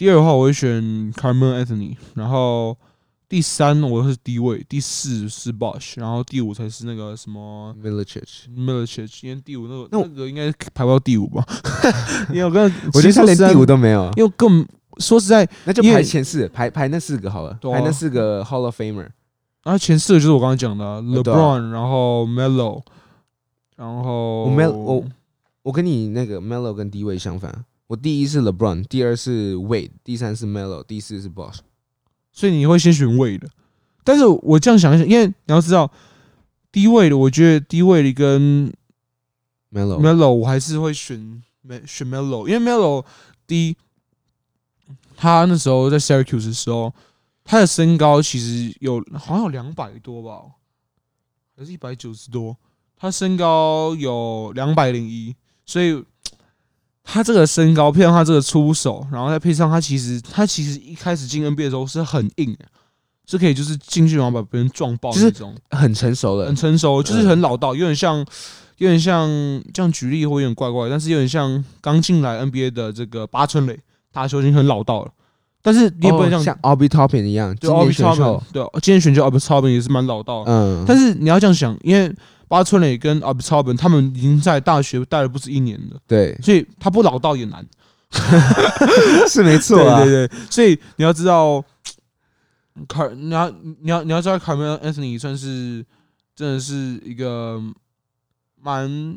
[0.00, 2.74] 第二的话，我会选 Carmelo Anthony，然后
[3.28, 11.44] 第三我是 D 位，第四是 Bosh，然后第五才是那个什么 Milicic，Milicic，因为第五那个那个应该排不到第五吧？
[12.32, 14.66] 因为我跟我觉得他连第五都没有，因为更
[15.00, 19.06] 说实在，那就排前四，排排那四个好了，排那四个 Hall of Famer。
[19.64, 22.80] 然后前四个就是我刚刚讲的、啊、LeBron，然后 Melo，
[23.76, 25.04] 然后我 Mel 我
[25.60, 31.58] 我跟你那个 Melo 跟 D 位相反，我第一是 LeBron，第二是 Wade，第三是 Melo，第四是 Boss
[32.30, 33.50] 所以你会先选 Wade 的。
[34.04, 35.90] 但是我这样想一想，因为你要知道
[36.70, 38.72] 低位的，我觉得低位的跟
[39.72, 41.42] Melo Melo 我还是会选
[41.84, 43.04] 选 Melo，因为 Melo
[43.44, 43.76] 第一，
[45.16, 46.94] 他那时候在 Syracuse 的时候。
[47.42, 50.42] 他的身高其实有好像有两百多吧，
[51.56, 52.56] 还是一百九十多？
[52.96, 55.34] 他身高有两百零一，
[55.66, 56.04] 所以
[57.02, 62.66] 他这个身高配上他这个出手，然后再配上他其实他其实一开始进 NBA 的时候是很硬的，
[63.26, 68.18] 是可以就是进去然后把别人撞爆那种，很成熟的，很成熟，就是很老道，有点像
[68.78, 69.28] 有点像
[69.72, 73.78] 这样举例会有点怪怪，但是有点像刚进来 NBA 的这个八村垒
[74.12, 75.10] 打球已经很老道了。
[75.62, 80.42] 但是你也不能像像 Obi Toppin 一样，对 Obi Toppin，对，今天选秀 Obi Toppin 也是蛮老道。
[80.46, 82.10] 嗯，但是你要这样想，因为
[82.50, 87.64] 八村垒跟 Obi Toppin 他们已经在大学待了不止一年了，对，所以他不老道也难，
[89.30, 90.38] 是没错啊，对对对。
[90.50, 91.64] 所以你要知道，
[92.88, 95.86] 卡，你要你要你要知道，Carmelo Anthony 算是
[96.34, 97.62] 真的是一个
[98.60, 99.16] 蛮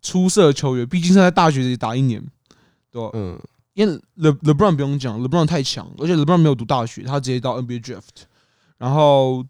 [0.00, 2.22] 出色的球员，毕竟是在大学里打一年，
[2.92, 3.10] 对吧？
[3.14, 3.36] 嗯。
[3.74, 8.26] 因为 Le LeBron 不用讲，LeBron 太强，而且 LeBron 没有读大学，他直接到 NBA draft。
[8.78, 9.44] 然后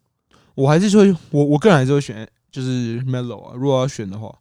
[0.54, 4.36] 我还是说，我我个人还是会选就是 Melo 啊，如果要选的话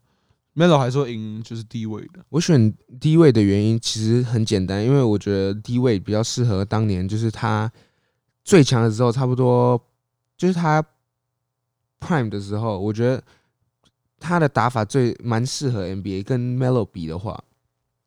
[0.55, 2.25] ，Melo 还是会赢就是低位的。
[2.29, 7.71] 我选低位的原因其实很简单，因为我觉得低位比较适合当年就是他
[8.43, 9.81] 最强的时候，差不多
[10.37, 10.83] 就是他
[11.99, 13.23] Prime 的时候，我觉得
[14.19, 17.43] 他的打法最蛮适合 NBA，跟 Melo 比的话。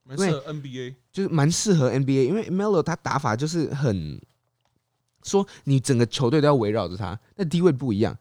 [0.04, 4.20] 蛮适合 NBA，就是蛮适合 NBA，因为 Melo 他打法就是很
[5.22, 8.18] 说你整个球队都要围绕着他，但低位不一样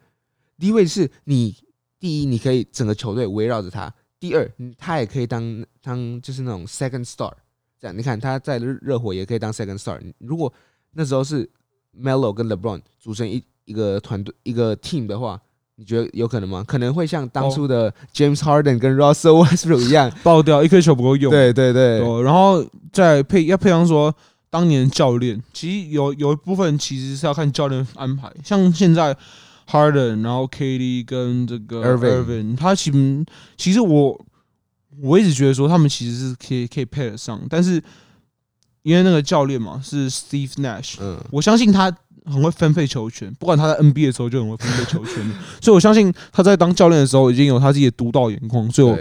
[0.60, 1.56] 低位是你
[2.02, 7.32] 第一你可以整个球队围绕着他，第二他也可以当当就是那种 second star，
[7.80, 10.02] 这样你看他在热火也可以当 second star。
[10.18, 10.52] 如果
[10.94, 11.48] 那时候是
[11.96, 15.40] Melo 跟 LeBron 组成一一个团队一个 team 的话，
[15.76, 16.64] 你觉得有可能吗？
[16.68, 21.32] 可能会像当初的 James Harden 跟 Russell Westbrook 一样 爆掉，一颗球不够用。
[21.32, 24.14] 对对对，然后再配要配上说，
[24.50, 29.16] 当年教练其实有有一部分其实是要看教练安排，像现在
[29.69, 33.26] Harden，然后 KD 跟这个 Irving，他其实
[33.58, 34.26] 其实我
[35.02, 37.82] 我一直觉得说他们其实是可以可以配得上，但是
[38.84, 41.95] 因为那个教练嘛是 Steve Nash，嗯，我相信他。
[42.24, 45.15] 很会分配球权，不管他在 NBA 的时候就很会分配球权，
[45.60, 48.95] 所以我相信他在当教练的时候已经有他自己的独到眼光，所以我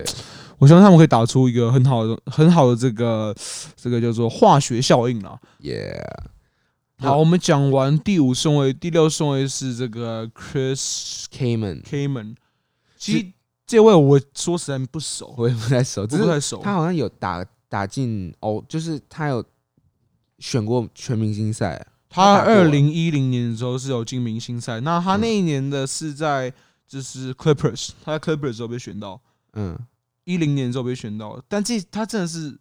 [0.56, 3.36] 我相信他们可以打出一个很好的、很好的这个
[3.76, 5.38] 这个叫做化学效应啦。
[5.60, 6.00] Yeah，
[7.00, 11.82] 好，我们讲完第五顺位，第六顺位是这个 Chris Kaman。
[11.82, 12.36] Kaman，
[12.98, 13.32] 其实
[13.66, 16.60] 这位我说实在不熟，我也不太熟，不太熟。
[16.62, 19.42] 他好像有打打进哦，就是他有
[20.38, 21.86] 选过全明星赛。
[22.10, 26.52] 他二零一零年的时候是有进明星赛，那他那一年的是在
[26.86, 29.18] 就是 Clippers，他在 Clippers 的时候被选到，
[29.54, 29.78] 嗯，
[30.24, 32.58] 一零年的时候被选到，但这他真的是，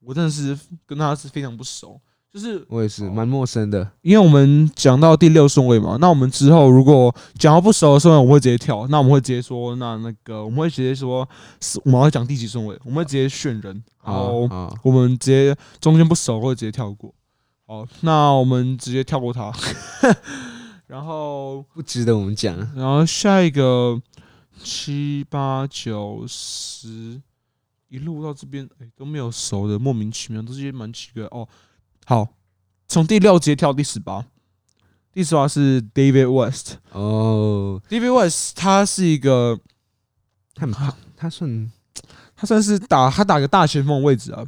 [0.00, 1.98] 我真的是跟他是非常不熟，
[2.32, 11.28] 就是我也是蛮陌生的，因为我们讲到第六顺位嘛，那我们之后如果讲到不熟的顺位，我们会直接跳，那我们会直接说，那那个我们会直接说，
[11.60, 14.30] 是我们要讲第几顺位，我们会直接选人，好，
[14.84, 17.12] 我们直接中间不熟会直接跳过。
[17.66, 19.52] 好，那我们直接跳过它，
[20.86, 22.56] 然后不值得我们讲。
[22.76, 24.00] 然后下一个
[24.62, 27.20] 七八九十
[27.88, 31.46] 一路到这边，哎、欸，都没有熟的，莫名其妙，都是些蛮奇怪哦。
[32.10, 32.26] 好，
[32.88, 34.26] 从第六直接跳第十八，
[35.12, 39.60] 第十八是 David West 哦，David West 他是一个，
[40.56, 41.70] 他他他算
[42.34, 44.44] 他算是打他打个大前锋的位置啊。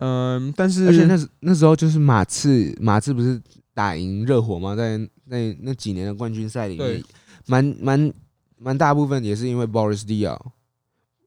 [0.00, 3.40] 嗯，但是而且那时那时候就是马刺，马刺不是
[3.72, 4.74] 打赢热火吗？
[4.74, 7.04] 在那那几年的冠军赛里面，
[7.46, 8.12] 蛮蛮
[8.58, 10.34] 蛮大部分也是因为 Boris Diaw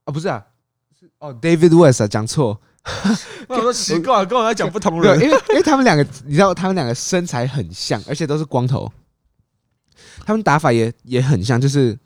[0.04, 0.44] 啊，不是啊，
[1.00, 2.60] 是哦 David West 啊，讲错，
[3.48, 8.90] 我说奇怪，跟我在讲不同人，因为因为他们两个，你知道他们两个身材很像，而且都是光头，
[10.24, 11.98] 他们打法也也很像，就是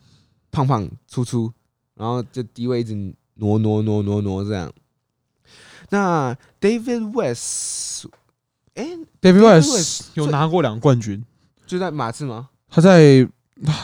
[0.50, 1.52] 胖胖粗粗，
[1.94, 2.94] 然后就低位一直
[3.34, 4.72] 挪挪挪挪挪这样。
[5.90, 8.06] 那 David West，
[8.74, 11.24] 哎、欸、，David West 有拿过两个冠军，
[11.66, 12.48] 就在马刺吗？
[12.68, 13.28] 他在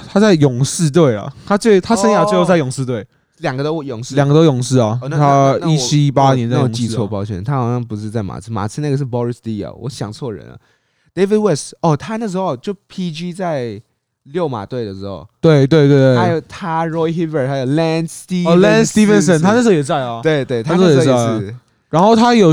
[0.08, 3.06] 他在勇士队啊，他最他生涯最后在勇士队，
[3.40, 4.98] 两、哦、个都勇士，两个都勇士啊。
[5.02, 10.58] 哦、他一七一八年在勇士、啊，我记错，抱歉，他好像不是在马刺，马刺那个是 Boris Diaw，我想错人了。
[11.14, 13.82] David West，哦，他那时候就 PG 在
[14.24, 21.10] 六马队的时候，对对对对，还有他 Roy Hibbert，还有 Lance Stephenson，哦，Lance Stephenson，他那时候也在啊，对对，他那时候也是。
[21.10, 21.60] 啊。
[21.90, 22.52] 然后他有，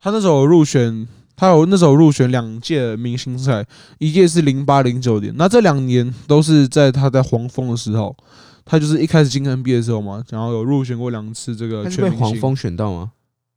[0.00, 1.06] 他那时候入选，
[1.36, 3.64] 他有那时候入选两届明星赛，
[3.98, 8.16] 一届是零八零九年，那这两年都是在他在黄蜂的时候，
[8.64, 12.18] 他就是一开始进 NBA 的时候嘛，然后有入选过两次这个全明星。
[12.18, 13.12] 他是被黄蜂选到吗？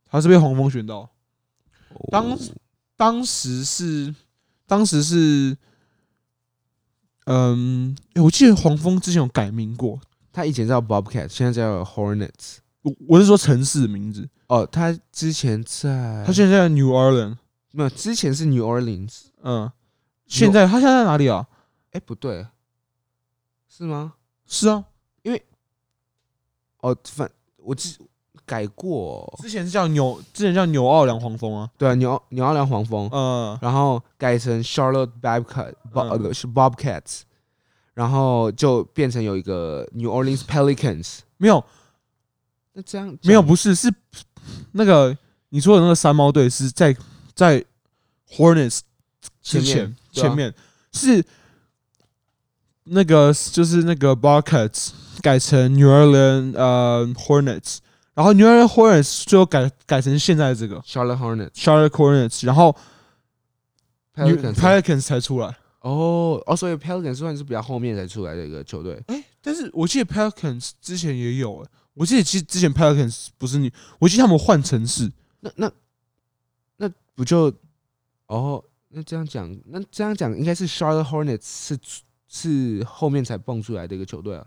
[0.05, 1.09] 他是被黄蜂选到。
[2.11, 2.37] 当
[2.95, 4.13] 当时是
[4.65, 5.57] 当时是，
[7.25, 9.99] 嗯，我记得黄蜂之前有改名过，
[10.31, 12.57] 他以前叫 Bobcat，现在叫 Hornets。
[12.81, 14.29] 我我是说城市的名字。
[14.47, 17.35] 哦，他之前在，他现在在 New Orleans，
[17.71, 19.71] 没有，之前是 New Orleans，嗯，
[20.25, 21.47] 现在他现在在哪里啊？
[21.91, 22.47] 哎，不对，
[23.67, 24.13] 是吗？
[24.45, 24.85] 是啊，
[25.27, 25.43] 因为，
[26.79, 27.97] 哦，反我之
[28.45, 37.23] 改过，之前是叫纽，之前叫纽奥良黄蜂啊，对啊，纽纽奥良黄蜂，嗯，然后改成 Charlotte Bobcat，呃，是 Bobcats，
[37.93, 41.61] 然后就变成有一个 New Orleans Pelicans，没有，
[42.71, 43.93] 那这样没有，不是是。
[44.71, 45.17] 那个
[45.49, 46.95] 你说的那个山猫队是在
[47.35, 47.65] 在
[48.29, 48.79] Hornets
[49.41, 50.55] 之前前面，前面
[50.93, 51.25] 是
[52.85, 57.77] 那个就是那个 Bobcats 改成 New Orleans 呃 Hornets，
[58.13, 62.75] 然后 New Orleans Hornets 最后改改成现在这个 Charlotte Hornets Charlotte Hornets，然后
[64.15, 65.47] Pelicans Pelicans 才出来
[65.81, 69.01] 哦哦，所以 Pelicans 算是比较后面才出来的一个球队。
[69.07, 71.69] 哎，但是我记得 Pelicans 之前也有哎。
[71.93, 75.71] 我记得其实之前 Pelicans 不是你，我记得他们换城市，那那
[76.77, 77.51] 那不就
[78.27, 78.63] 哦？
[78.89, 81.77] 那这样讲，那这样讲应该是 Charlotte Hornets 是
[82.27, 84.45] 是后面才蹦出来的一个球队啊，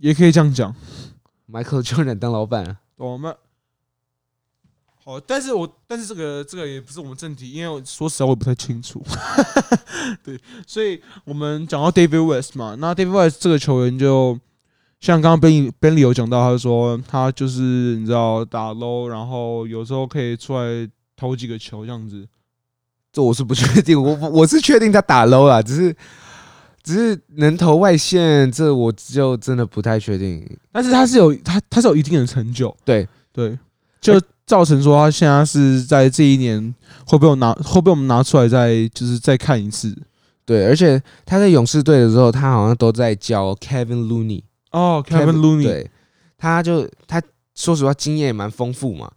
[0.00, 0.74] 也可以这样讲。
[1.48, 3.36] Michael Jordan 当老板，我们
[5.04, 9.02] 好，但是我但是这个这个也不是我们正题，因为我说实话我也不太清楚。
[10.24, 14.38] 对，所以我们讲到 David West 嘛，那 David West 这个球员就。
[15.00, 20.86] 像刚刚 Ben Ben 里有讲到，他说他就是你知道打 low，然后有时候可以出来
[21.16, 22.28] 投几个球这样子。
[23.10, 25.96] 这我是不确定，我我是确定他打 low 啊，只是
[26.90, 30.44] 只是能投外线，这我就真的不太确定。
[30.72, 33.56] 但是他是有他他是有一定的成就，对对，
[34.00, 36.74] 就造成说他现在是在这一年
[37.06, 39.96] 会被我拿会被我们拿出来再就是再看一次。
[40.44, 45.90] 对，而且他在勇士队的时候，他好像都在教 Kevin Looney 哦，Kevin Looney，对，
[46.36, 47.22] 他就他
[47.54, 49.08] 说实话经验也蛮丰富嘛。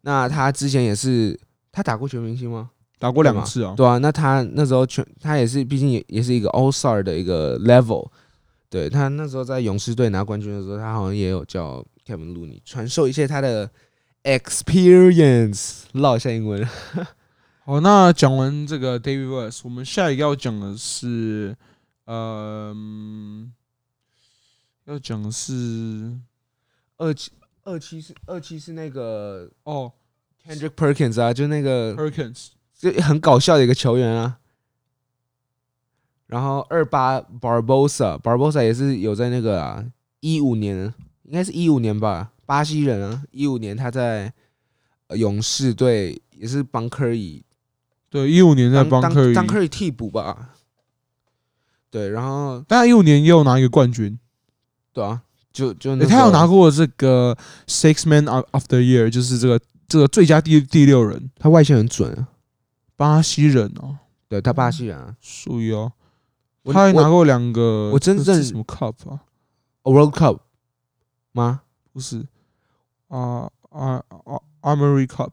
[0.00, 1.38] 那他之前也是
[1.70, 2.70] 他打过全明星吗？
[3.00, 8.10] 打过两次啊，对啊，那他那时候全他也是，毕竟也也是一个 All Star 的一个 level。
[8.68, 13.70] 对，他那时候在勇士队拿冠军的时候，他好像也有叫 Kevin Looney 传授一些他的
[14.22, 16.68] experience，唠一下英文。
[17.64, 21.56] 好，那讲完这个 David West，我们下一个要讲的是，
[22.04, 22.76] 呃，
[24.84, 26.18] 要讲的是
[26.98, 27.32] 二七
[27.64, 29.90] 二七是二七是那个哦
[30.46, 32.48] ，Kendrick Perkins 啊，就那个 Perkins。
[32.80, 34.38] 就很搞笑的一个球员啊，
[36.28, 39.84] 然后二八 Barbosa，Barbosa 也是有在那个啊，
[40.20, 44.32] 一五年应该是一五年吧，巴西人啊，一五年他在
[45.10, 47.42] 勇士队也是帮 Curry，
[48.08, 50.54] 对，一五年在帮 Curry 当 Curry 替补吧，
[51.90, 54.18] 对，然后但一五年也有拿一个冠军，
[54.94, 55.20] 对啊，
[55.52, 62.28] 就就、欸、他有拿过这个 Six Man of the Year，就是这个这个最佳第第六人，他外线很准啊。
[63.00, 63.96] 巴西人哦，
[64.28, 65.90] 对他巴西人啊，属于哦，
[66.66, 69.24] 他还拿过两个，我真正什么 cup 啊
[69.84, 70.40] ？World Cup
[71.32, 71.62] 吗？
[71.94, 72.26] 不是
[73.08, 75.30] 啊啊啊，Armory Cup，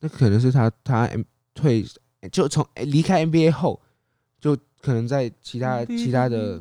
[0.00, 1.08] 那可能是他他
[1.54, 1.86] 退
[2.30, 3.80] 就从离开 NBA 后，
[4.38, 6.60] 就可能在其他其他的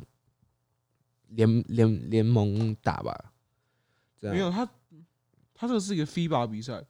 [1.27, 3.33] 联联联盟打吧。
[4.21, 4.65] 没有他，
[5.53, 6.81] 他这个是一个 FIBA 比赛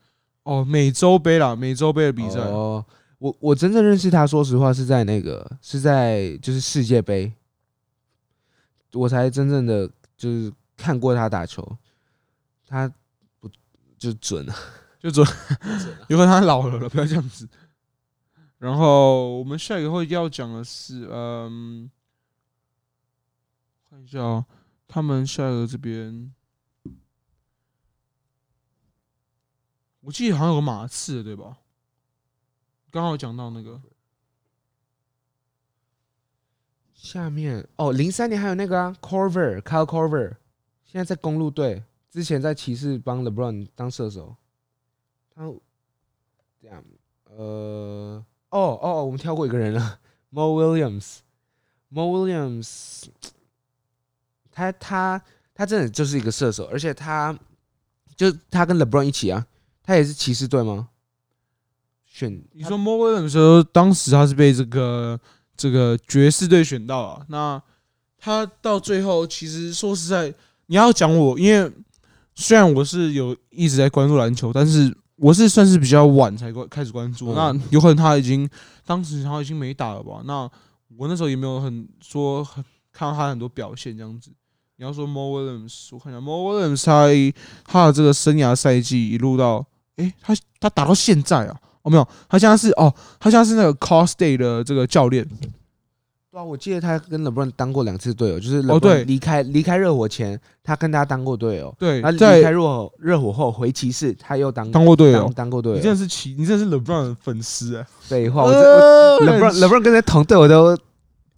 [0.43, 2.85] 哦，美洲杯啦，美洲杯的比赛哦。
[3.19, 7.31] 我我真正认识他，说实话是在那个是在就是世界杯，
[8.93, 11.77] 我才真正的就是看过他打球，
[12.65, 12.91] 他
[13.39, 13.49] 不
[13.97, 14.55] 就准了，
[14.99, 15.27] 就准，
[16.07, 17.47] 有可能他老了了，不要这样子。
[18.57, 21.91] 然后我们下一个会要讲的是，嗯，
[23.89, 24.45] 看一下哦，
[24.87, 26.33] 他们下一个这边，
[30.01, 31.57] 我记得好像有个马刺，对吧？
[32.91, 33.79] 刚好讲到那个，
[36.93, 40.35] 下面哦，零三年还有那个啊，Corver，Kyle Corver，
[40.85, 44.35] 现在在公路队，之前在骑士帮 LeBron 当射手。
[45.35, 45.43] 他
[46.61, 46.83] 这样，
[47.25, 49.99] 呃，哦哦，我们跳过一个人了
[50.33, 53.05] ，Mo Williams，Mo Williams，
[54.51, 55.21] 他他
[55.53, 57.37] 他真的就是一个射手，而且他
[58.15, 59.47] 就他跟 LeBron 一起啊，
[59.83, 60.89] 他也是骑士队吗？
[62.11, 65.17] 选你说 Mo Williams 的时候，当时他是被这个
[65.55, 67.25] 这个爵士队选到啊。
[67.29, 67.61] 那
[68.17, 70.33] 他到最后，其实说实在，
[70.65, 71.71] 你要讲我，因为
[72.33, 77.33] 虽然我是有一直在关注篮球，但是我是算是比较晚才关开始关注。
[77.33, 78.49] 那有可能他已经
[78.85, 80.21] 当时他已经没打了吧？
[80.25, 80.49] 那
[80.97, 84.31] 我那时候也没有很说很看到他很多表现这样子。
[84.77, 87.07] 你要说 Mo Williams，我看一下 Mo Williams 他
[87.65, 89.65] 他的这个生涯赛季一路到，
[89.97, 91.61] 诶，他他打到现在啊。
[91.83, 95.25] 哦，没有，他现在是哦，他现在是那个 Cal State 的这个教练。
[96.31, 101.73] 对啊，我记得他跟 LeBron 当过两次队友，就是哦，对，离开离开热火前，他跟他当过队友。
[101.79, 105.77] 对，他离开热火热火后回骑士，他又当当过队友，当过队友。
[105.77, 107.85] 你真的是骑，你真的是 LeBron 的粉丝啊！
[108.01, 110.77] 废话，我这 LeBron LeBron 跟他同队，我都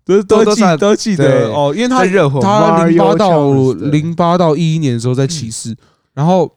[0.04, 5.74] 都都记都记得哦，因为他热火，他零八到零八到一一年的时候在骑士，
[6.14, 6.52] 然后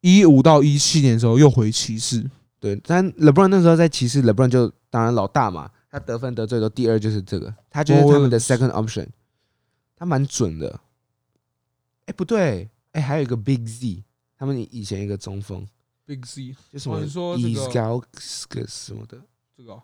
[0.00, 2.28] 一五到一七年的时候又回骑士。
[2.74, 9.06] 对，但 LeBron 那时候在骑士，LeBron 就当然老大嘛，他得分得最多，第二就是这个，他就是他们的 second option，
[9.94, 10.80] 他蛮准的。
[12.06, 14.02] 哎，不对，哎，还有一个 Big Z，
[14.36, 15.64] 他们以前一个中锋
[16.06, 19.20] ，Big Z，就什么 Ilgauskas 什么的，
[19.56, 19.80] 这个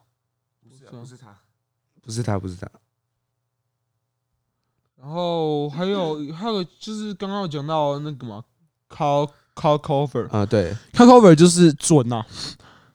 [0.60, 1.38] 不是不是他，
[2.02, 2.68] 不是他，不是他。
[4.96, 8.44] 然后还有还有就是刚刚讲到那个嘛
[8.88, 12.24] ，Kyle Kyle Korver 啊，对，Kyle Korver 就是准呐。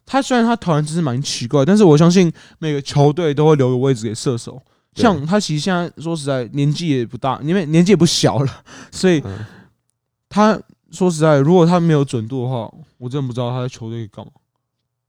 [0.08, 4.60] 他虽然他投篮姿势蛮奇怪，但是我相信每个球队都会留个位置给射手。
[4.96, 9.22] 像他其实现在说实在年纪也不大，因为年纪也不小了， 所以
[10.28, 14.32] 他说实在，如果他没有准度的话，我真的不知道他在球队干嘛。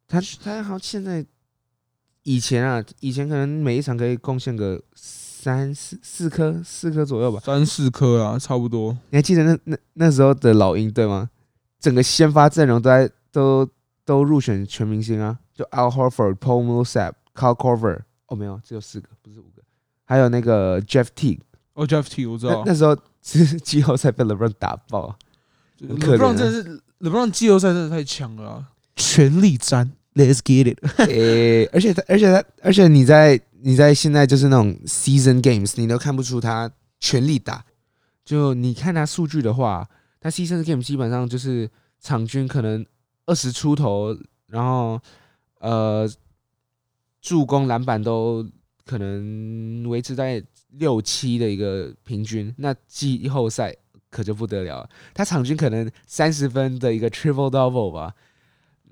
[0.07, 1.25] 他他好像现在
[2.25, 8.93] 以前啊，以前可能每一场可以贡献个三四四颗四颗左右吧，三四颗啊，差不多。
[9.11, 11.31] 你还记得那那那时候的老鹰队吗？
[11.81, 13.67] 整个先发阵容都在都
[14.09, 17.99] 都入选全明星啊，就 Al Horford、Paul Millsap、Kyle Korver，
[18.29, 19.63] 哦没有，只有四个，不是五个，
[20.07, 21.41] 还有那个 Jeff Teague，
[21.75, 25.15] 哦 Jeff Teague 我知道，那，那时候是 季后赛被 LeBron 打爆
[25.81, 37.63] ，LeBron 真的是 LeBron 季后赛真的太强了，啊，全力战，Let's get it， 诶、欸，而且他而且他而且你在你在现在就是那种 Season Games，你都看不出他全力打，
[38.25, 39.87] 就你看他数据的话。
[40.21, 42.85] 他 season game 基本上就是场均可能
[43.29, 44.16] 二十出头，
[44.47, 44.99] 然后
[45.61, 46.09] 呃
[47.20, 48.43] 助攻篮板都
[48.87, 52.53] 可能维持在六七的一个平均。
[52.57, 53.76] 那季后赛
[54.09, 58.14] 可就不得了了，他场均可能三十分的一个 triple double 吧。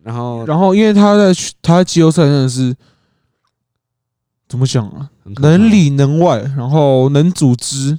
[0.02, 1.32] 然后，然后因为他在
[1.62, 2.76] 他季后赛真的是
[4.46, 5.10] 怎么讲啊？
[5.40, 7.98] 能里能外，然后能组织。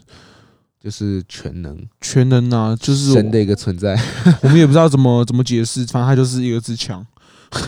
[0.79, 3.99] 就是全能，全能啊，就是神的一个存在。
[4.41, 7.05] 我们也不知道怎么怎么解释，反正他就是一个自强，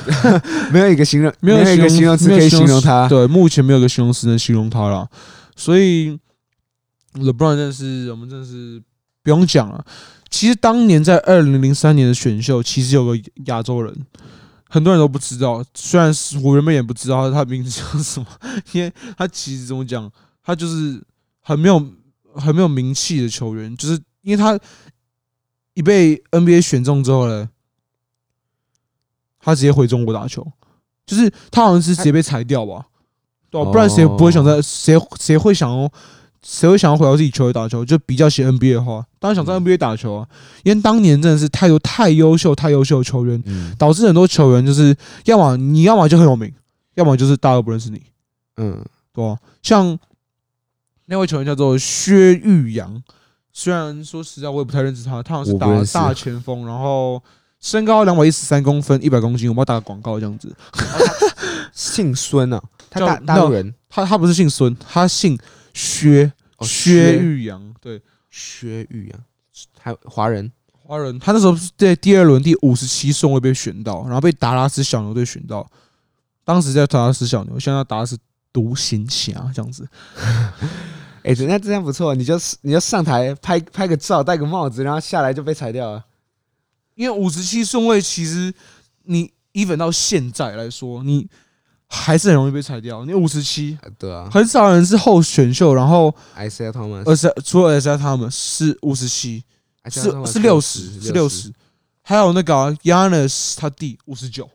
[0.72, 3.10] 没有一个 形容，没有一个形容词可以形容他。
[3.10, 5.10] 对，目前没有一个形容词能形容他了。
[5.56, 6.18] 所以
[7.16, 8.82] ，LeBron 真的是我们真的是
[9.24, 9.84] 不用讲了。
[10.30, 13.94] 其实当年在二零零三年的选秀，其实有个亚洲人，
[14.70, 15.66] 很多人都不知道。
[15.74, 18.28] 虽然是我原本也不知道他的名字叫什么，
[18.72, 20.10] 因为他其实怎么讲，
[20.44, 21.02] 他就是
[21.42, 21.84] 很没有。
[22.36, 24.60] 很没有名气的球员，就是因为他
[25.74, 27.50] 一被 NBA 选中之后呢，
[29.40, 30.46] 他直接回中国打球，
[31.06, 32.86] 就是他好像是直接被裁掉吧，
[33.50, 35.92] 对，不然谁不会想在谁谁会想哦
[36.42, 37.84] 谁会想要回到自己球队打球？
[37.84, 40.28] 就比较喜欢 NBA 的话，当然想在 NBA 打球啊，
[40.64, 43.44] 因为当年真的是太多太优秀太优秀的球员，
[43.78, 46.54] 导致很多球员就是要么你要么就很有名，
[46.96, 48.02] 要么就是大家都不认识你，
[48.58, 49.38] 嗯，对吧？
[49.62, 49.98] 像。
[51.10, 53.04] 那位球员叫做薛玉阳，
[53.52, 57.22] 虽然说实在我也不太认识他，他好像是打大前锋，然后
[57.60, 60.56] 身高两百一十三公分，一百公斤，我们要打个广告这样子。
[61.74, 65.36] 姓孙啊， 他大大陆人，他他不是姓孙，他姓
[65.74, 66.32] 薛，
[66.62, 68.00] 薛玉阳，对，
[68.30, 69.20] 薛玉阳，
[69.80, 70.52] 还华人，
[70.84, 75.68] 华人，他那时候是在第二轮第五十七顺位被选到，然后被达拉斯小牛队选到，
[76.46, 78.16] 当时在达拉斯小牛，现在达拉斯
[78.54, 79.88] 独行侠这样子。
[81.24, 86.06] 哎、欸，人家这样不错，你就你就上台拍拍个照，戴个帽子，然后下来就被裁掉了。
[86.96, 88.54] 因为五十七顺位，其实
[89.04, 91.28] 你 even 到现在来说，你
[91.88, 93.06] 还是很容易被裁掉。
[93.06, 99.44] 你五十七，对啊，很少人是后选秀，然后 Isaiah Thomas，而且除了 Isaiah Thomas 是五十七，
[99.90, 101.54] 是是六十，是六十，
[102.02, 102.54] 还有那个
[102.84, 104.50] Giannis 他弟五十九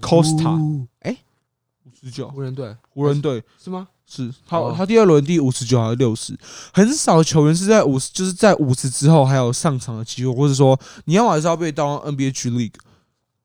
[0.00, 1.16] ，Costa，哎，
[1.84, 3.86] 五十九，湖人队，湖人队是吗？
[4.12, 6.36] 是他，他第二轮第五十九还是六十？
[6.72, 12.72] 很少球员是在五十，就是在五十之后还有上场的机会，或者说你要还是要被当 NBA G League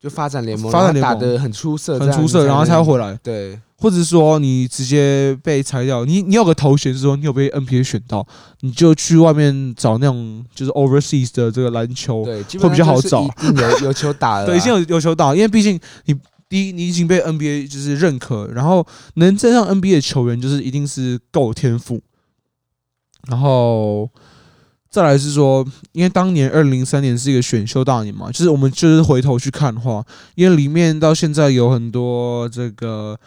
[0.02, 3.16] 就发展联盟，发展联盟打得很出色，很出色，然后才会回来。
[3.22, 8.26] 对，或者说你直接被裁掉，你你有个头衔是说你有被 NBA 选到，
[8.62, 16.16] 你就去外面找那种就是 Overseas 的这个篮球，对，会比较好找，有有球打了， 对，已经有有球打，因为毕竟你。
[16.48, 22.00] 第一，你已经被 NBA 就是认可，然后能站上 NBA 的球员，就是一定是够天赋。
[23.28, 24.08] 然后
[24.88, 30.04] 再来是说，因为当年二零零三年是一个选秀大年嘛，就是我们就是回头去看的话，
[30.36, 33.18] 因为里面到现在有很多这个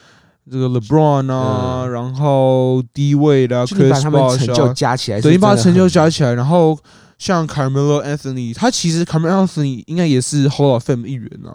[0.50, 6.80] 这个 LeBron 啊，嗯、然后低位的啊，Chris Bosh 成就加起来，等于把成就加起来，然后
[7.18, 11.52] 像 Carmelo Anthony，他其实 Carmelo Anthony 应该也是 Hall of Fame 一员啊。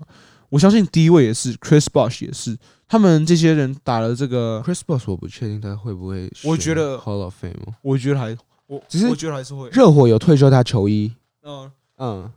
[0.54, 6.30] 我相信第一位也是 Chris Bosh 也是，他们这些人打了这个 Chris Bosh，我不确定他会不会。
[6.44, 8.36] 我觉得 Hall of Fame，我觉得还
[8.68, 9.68] 我只是我觉得还是会。
[9.70, 12.30] 热火有退休他球衣，嗯嗯，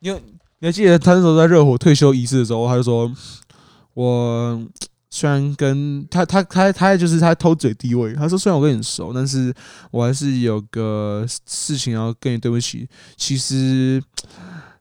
[0.00, 0.20] 因为
[0.58, 3.08] 你还记得他那时候在热火退休仪式的时候，他就说
[3.94, 4.60] ：“我
[5.10, 9.54] 虽然跟他他他他就是他偷嘴低位，他说虽然我跟你熟，但是
[9.92, 12.88] 我还是有个事情要跟你对不起。
[13.16, 14.02] 其实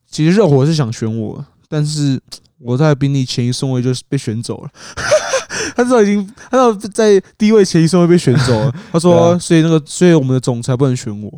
[0.07, 2.19] 其实热火是想选我。”但是
[2.57, 4.69] 我在宾利前一顺位就被选走了，
[5.77, 8.75] 他知道已经，他知道在第一位前一顺位被选走了。
[8.91, 11.31] 他说，所以那个，所以我们的总裁不能选我。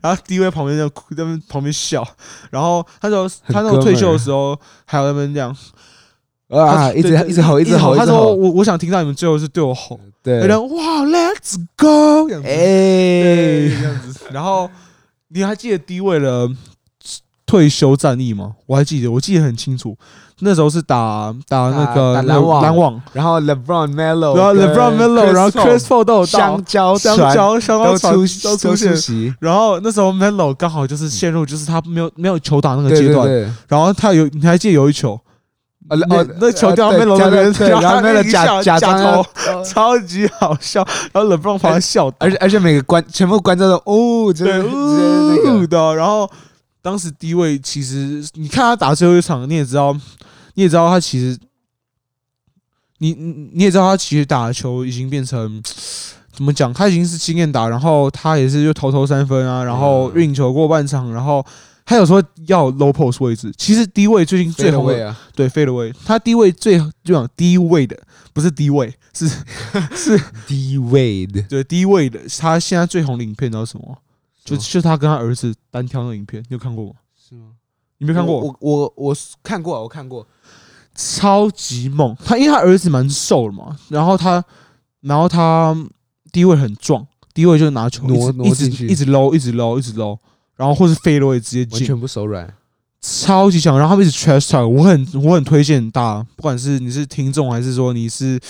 [0.00, 2.06] 然后第一位旁边在哭，在旁边笑。
[2.50, 5.56] 然后他说，他那个退休的时候还有他们这样
[6.48, 7.96] 啊，一直一直吼，一直吼。
[7.96, 14.20] 他说，我我想听到你们最后是对我吼，对，然后哇，Let's go，哎，这样子。
[14.30, 14.70] 然后
[15.28, 16.48] 你还记得第一位了？
[17.46, 18.52] 退休战役吗？
[18.66, 19.96] 我还记得，我记得很清楚。
[20.40, 33.26] 那时候是打打那个篮网，篮网，然后 LeBron Melo，然后 LeBron Melo，然后 Chris Paul 都有香蕉香蕉香蕉船都出现，然后那时候 Melo 刚好就是陷入就是他没有没有球打那个阶段，
[33.66, 35.18] 然后他有你还记得有一球。
[35.88, 37.44] 哦，那球掉到 Melo 那边，
[37.80, 39.24] 然后 Melo 假假头，
[39.64, 40.84] 超级好笑。
[41.12, 45.94] 然后 LeBron 旁边笑，而且而且每个观全部观众都哦，真的那个的。
[45.94, 46.28] 然后
[46.86, 49.92] 当时低位其实你看他打最后一场，你也知道，
[50.54, 51.36] 你也知道他其实，
[52.98, 55.60] 你你也知道他其实打球已经变成
[56.30, 56.72] 怎么讲？
[56.72, 61.44] 他已经是经验打，然后他也是就投投三分啊，然后运球过半场，然后。
[61.88, 67.96] 他有时候要 low post 位置，其实低位最近最红的，对 fade away，他低位最就讲低位的，
[68.32, 69.28] 不是低位，是
[69.94, 72.18] 是 低位的，对低位的。
[72.40, 73.96] 他现在最红的影片你知道什么？
[74.46, 76.92] 就就他跟他儿子单挑那影片，你有看过吗？
[77.14, 77.48] 是吗？
[77.98, 78.40] 你没看过？
[78.40, 80.26] 我我我看过，我看过，
[80.94, 82.16] 超级猛。
[82.24, 84.42] 他因为他儿子蛮瘦的嘛，然后他
[85.00, 85.76] 然后他
[86.30, 90.18] 低位很壮，低位就拿球挪挪进去，一直 low，一直 low，一直 low。
[90.54, 92.50] 然后或是飞了，我也直接进，完全不手软，
[93.00, 93.78] 超级强。
[93.78, 98.40] 然后他们一直 trash talk，我很我很推荐大家，不管是你是听众还是说你是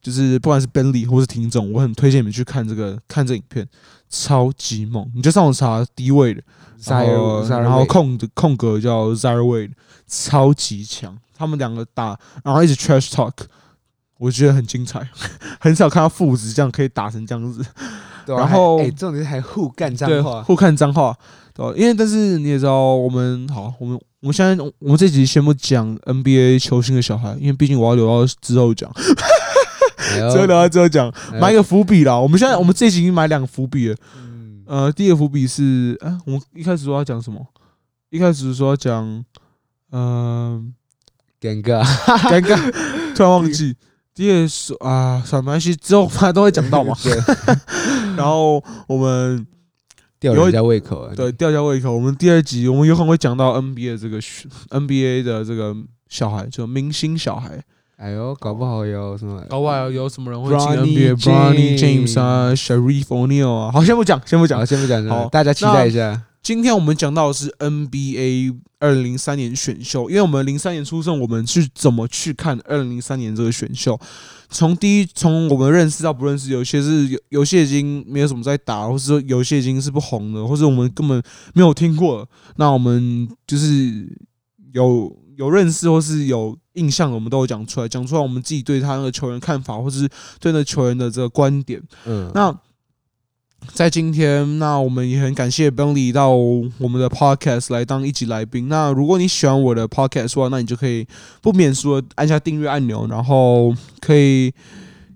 [0.00, 3.66] 就是不管是 Bentley 或是听众，我很推荐你们去看这个看这影片，
[4.08, 5.10] 超级猛。
[5.14, 6.42] 你就上网查低位的，
[6.86, 9.72] 然后然后空的空格叫 Wade，
[10.06, 11.16] 超级强。
[11.36, 13.32] 他们两个打，然后一直 trash talk，
[14.18, 15.08] 我觉得很精彩，
[15.60, 17.64] 很少看到父子这样可以打成这样子。
[18.26, 21.16] 然后，哎，重点是还互干脏话，互看脏话。
[21.54, 28.92] 对因为但是你也知道，我们好，我们我们现在我们这集先不讲 NBA 球星的小孩，因为毕竟我要留到之后讲，
[30.08, 32.18] 之后留到之后讲，埋一个伏笔啦。
[32.18, 33.96] 我们现在我们这集已经埋两个伏笔了。
[34.16, 37.46] 嗯呃，第一个伏笔是，哎，我们一开始说要讲什么？
[38.10, 39.24] 一开始说要讲，
[39.92, 40.74] 嗯，
[41.40, 42.72] 尴尬，尴尬，
[43.16, 43.76] 突然忘记。
[44.14, 45.74] 第二是啊，什么关系？
[45.76, 46.94] 之后反正都会讲到嘛。
[47.02, 47.12] 对
[48.16, 49.46] 然后我们。
[50.20, 51.94] 吊人家胃口，对，吊人家胃口。
[51.94, 55.72] 我们第二集，我们有可能会讲到 NBA 这个 NBA 的这个
[56.08, 57.62] 小孩，就明星小孩。
[57.98, 59.44] 哎呦，搞不好有什么？
[59.48, 63.72] 搞不好有什么人会进 NBA？Bronny James 啊，Shareef O'Neal 啊。
[63.72, 65.04] 好，先不讲，先不讲，先不讲。
[65.08, 66.22] 好，大家期待一下。
[66.40, 73.98] 今天我们讲到的是 NBA 二零零三年选秀，因为我们零三年出生，我们是怎么去看二零零三年这个选秀？
[74.48, 81.20] 从第一，从我们认识到不认识，有些是有，有些已经没有什么在打，或是说有些已经是不红的，或者我们根本
[81.52, 82.24] 没有听过。
[82.54, 84.16] 那我们就是
[84.72, 90.08] 有有认识或是有印象的，我们都有讲出来，讲出来我们自己对他那个球员看法，或是
[90.38, 91.80] 对那球员的这个观点。
[92.04, 92.54] 嗯，那。
[93.74, 98.68] 在今天，那我们也很感谢 Bentley 到我们的 Podcast 来当一级来宾。
[98.68, 101.04] 那如果你喜欢我的 Podcast 的话，那你就可以
[101.42, 104.54] 不免说按下订阅按钮，然后可以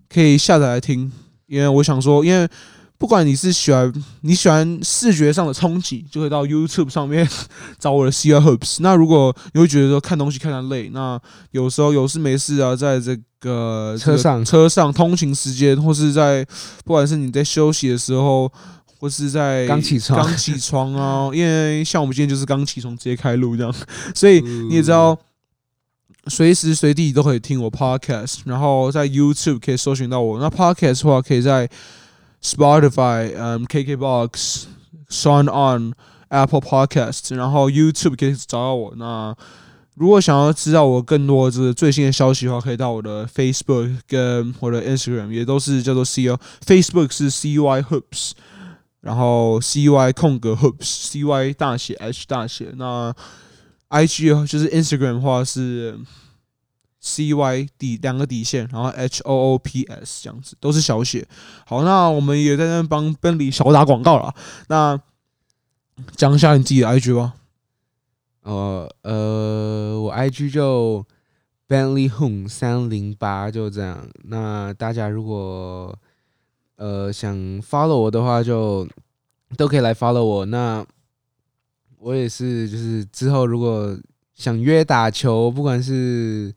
[0.09, 1.13] 可以下载来听。
[1.47, 2.49] 因为我想说，因为
[3.03, 7.29] 不管你是喜欢你喜欢视觉上的冲击，就可以到 YouTube 上面
[7.77, 8.77] 找我的 CR Hoops。
[8.79, 16.47] 那如果你会觉得说看东西看得累，那有时候有事没事啊，在这个个车上车上通勤时间，或是在
[16.85, 18.49] 不管是你在休息的时候，
[19.01, 23.75] 或是在刚起床刚起床啊， 因为像我们今天就是刚起床直接开录这样，
[24.15, 25.19] 所以你也知道，
[26.29, 30.39] 随时随地都可以听我 podcast，然后在 YouTube 可以搜寻到我。
[30.39, 31.69] 那 podcast 的话，可以在
[32.43, 34.65] Spotify、嗯 KKBox、
[35.09, 35.93] Sound On、
[36.29, 38.95] Apple Podcast，然后 YouTube 可以找到我。
[38.97, 39.35] 那
[39.95, 46.41] 如果想要知道我更多这最新的消息的话，可以到我的 Facebook 跟我的 Instagram，也都是叫做 C O。
[46.65, 48.33] Facebook 是 C Y Hoops，
[49.03, 52.73] 然后 C Y 空格 Hoops，C Y 大写 H 大写。
[52.77, 53.15] 那
[53.91, 55.99] IG 就是 Instagram 的话是
[57.05, 61.27] C Y 底两个底线，然后 H O O P S 这样子，都是小写。
[61.67, 64.33] 好，那我们也在那帮 Benly 小打广告了。
[64.69, 64.99] 那
[66.17, 67.35] 讲一下你自己的 IG 吧。
[68.45, 71.05] 呃，呃，我 IG 就
[71.69, 74.09] Bentley Hung 三零八就这样。
[74.25, 75.93] 那大家如果
[76.77, 78.89] 呃想 follow 我的话，就
[79.57, 80.47] 都可以来 follow 我。
[80.47, 80.87] 那
[81.99, 83.99] 我也是，就是之后如果
[84.35, 86.53] 想约打球，不管是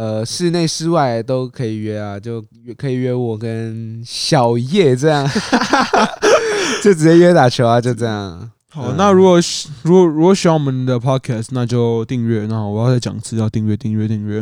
[0.00, 2.42] 呃室内室外都可以约啊，就
[2.78, 5.28] 可以约我跟小叶这样，
[6.82, 8.50] 就直接约打球啊，就这样。
[8.72, 9.38] 好，那如果
[9.82, 12.46] 如果如果喜欢我们的 podcast，那就订阅。
[12.46, 14.40] 那我要再讲一次，要订阅订阅订阅。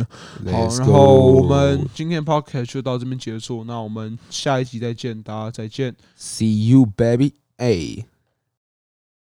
[0.49, 3.65] 好，然后我们今天 podcast 就到这边结束。
[3.65, 5.93] 那我们下一集再见，大家再见。
[6.17, 7.33] See you, baby.
[7.57, 8.05] 哎。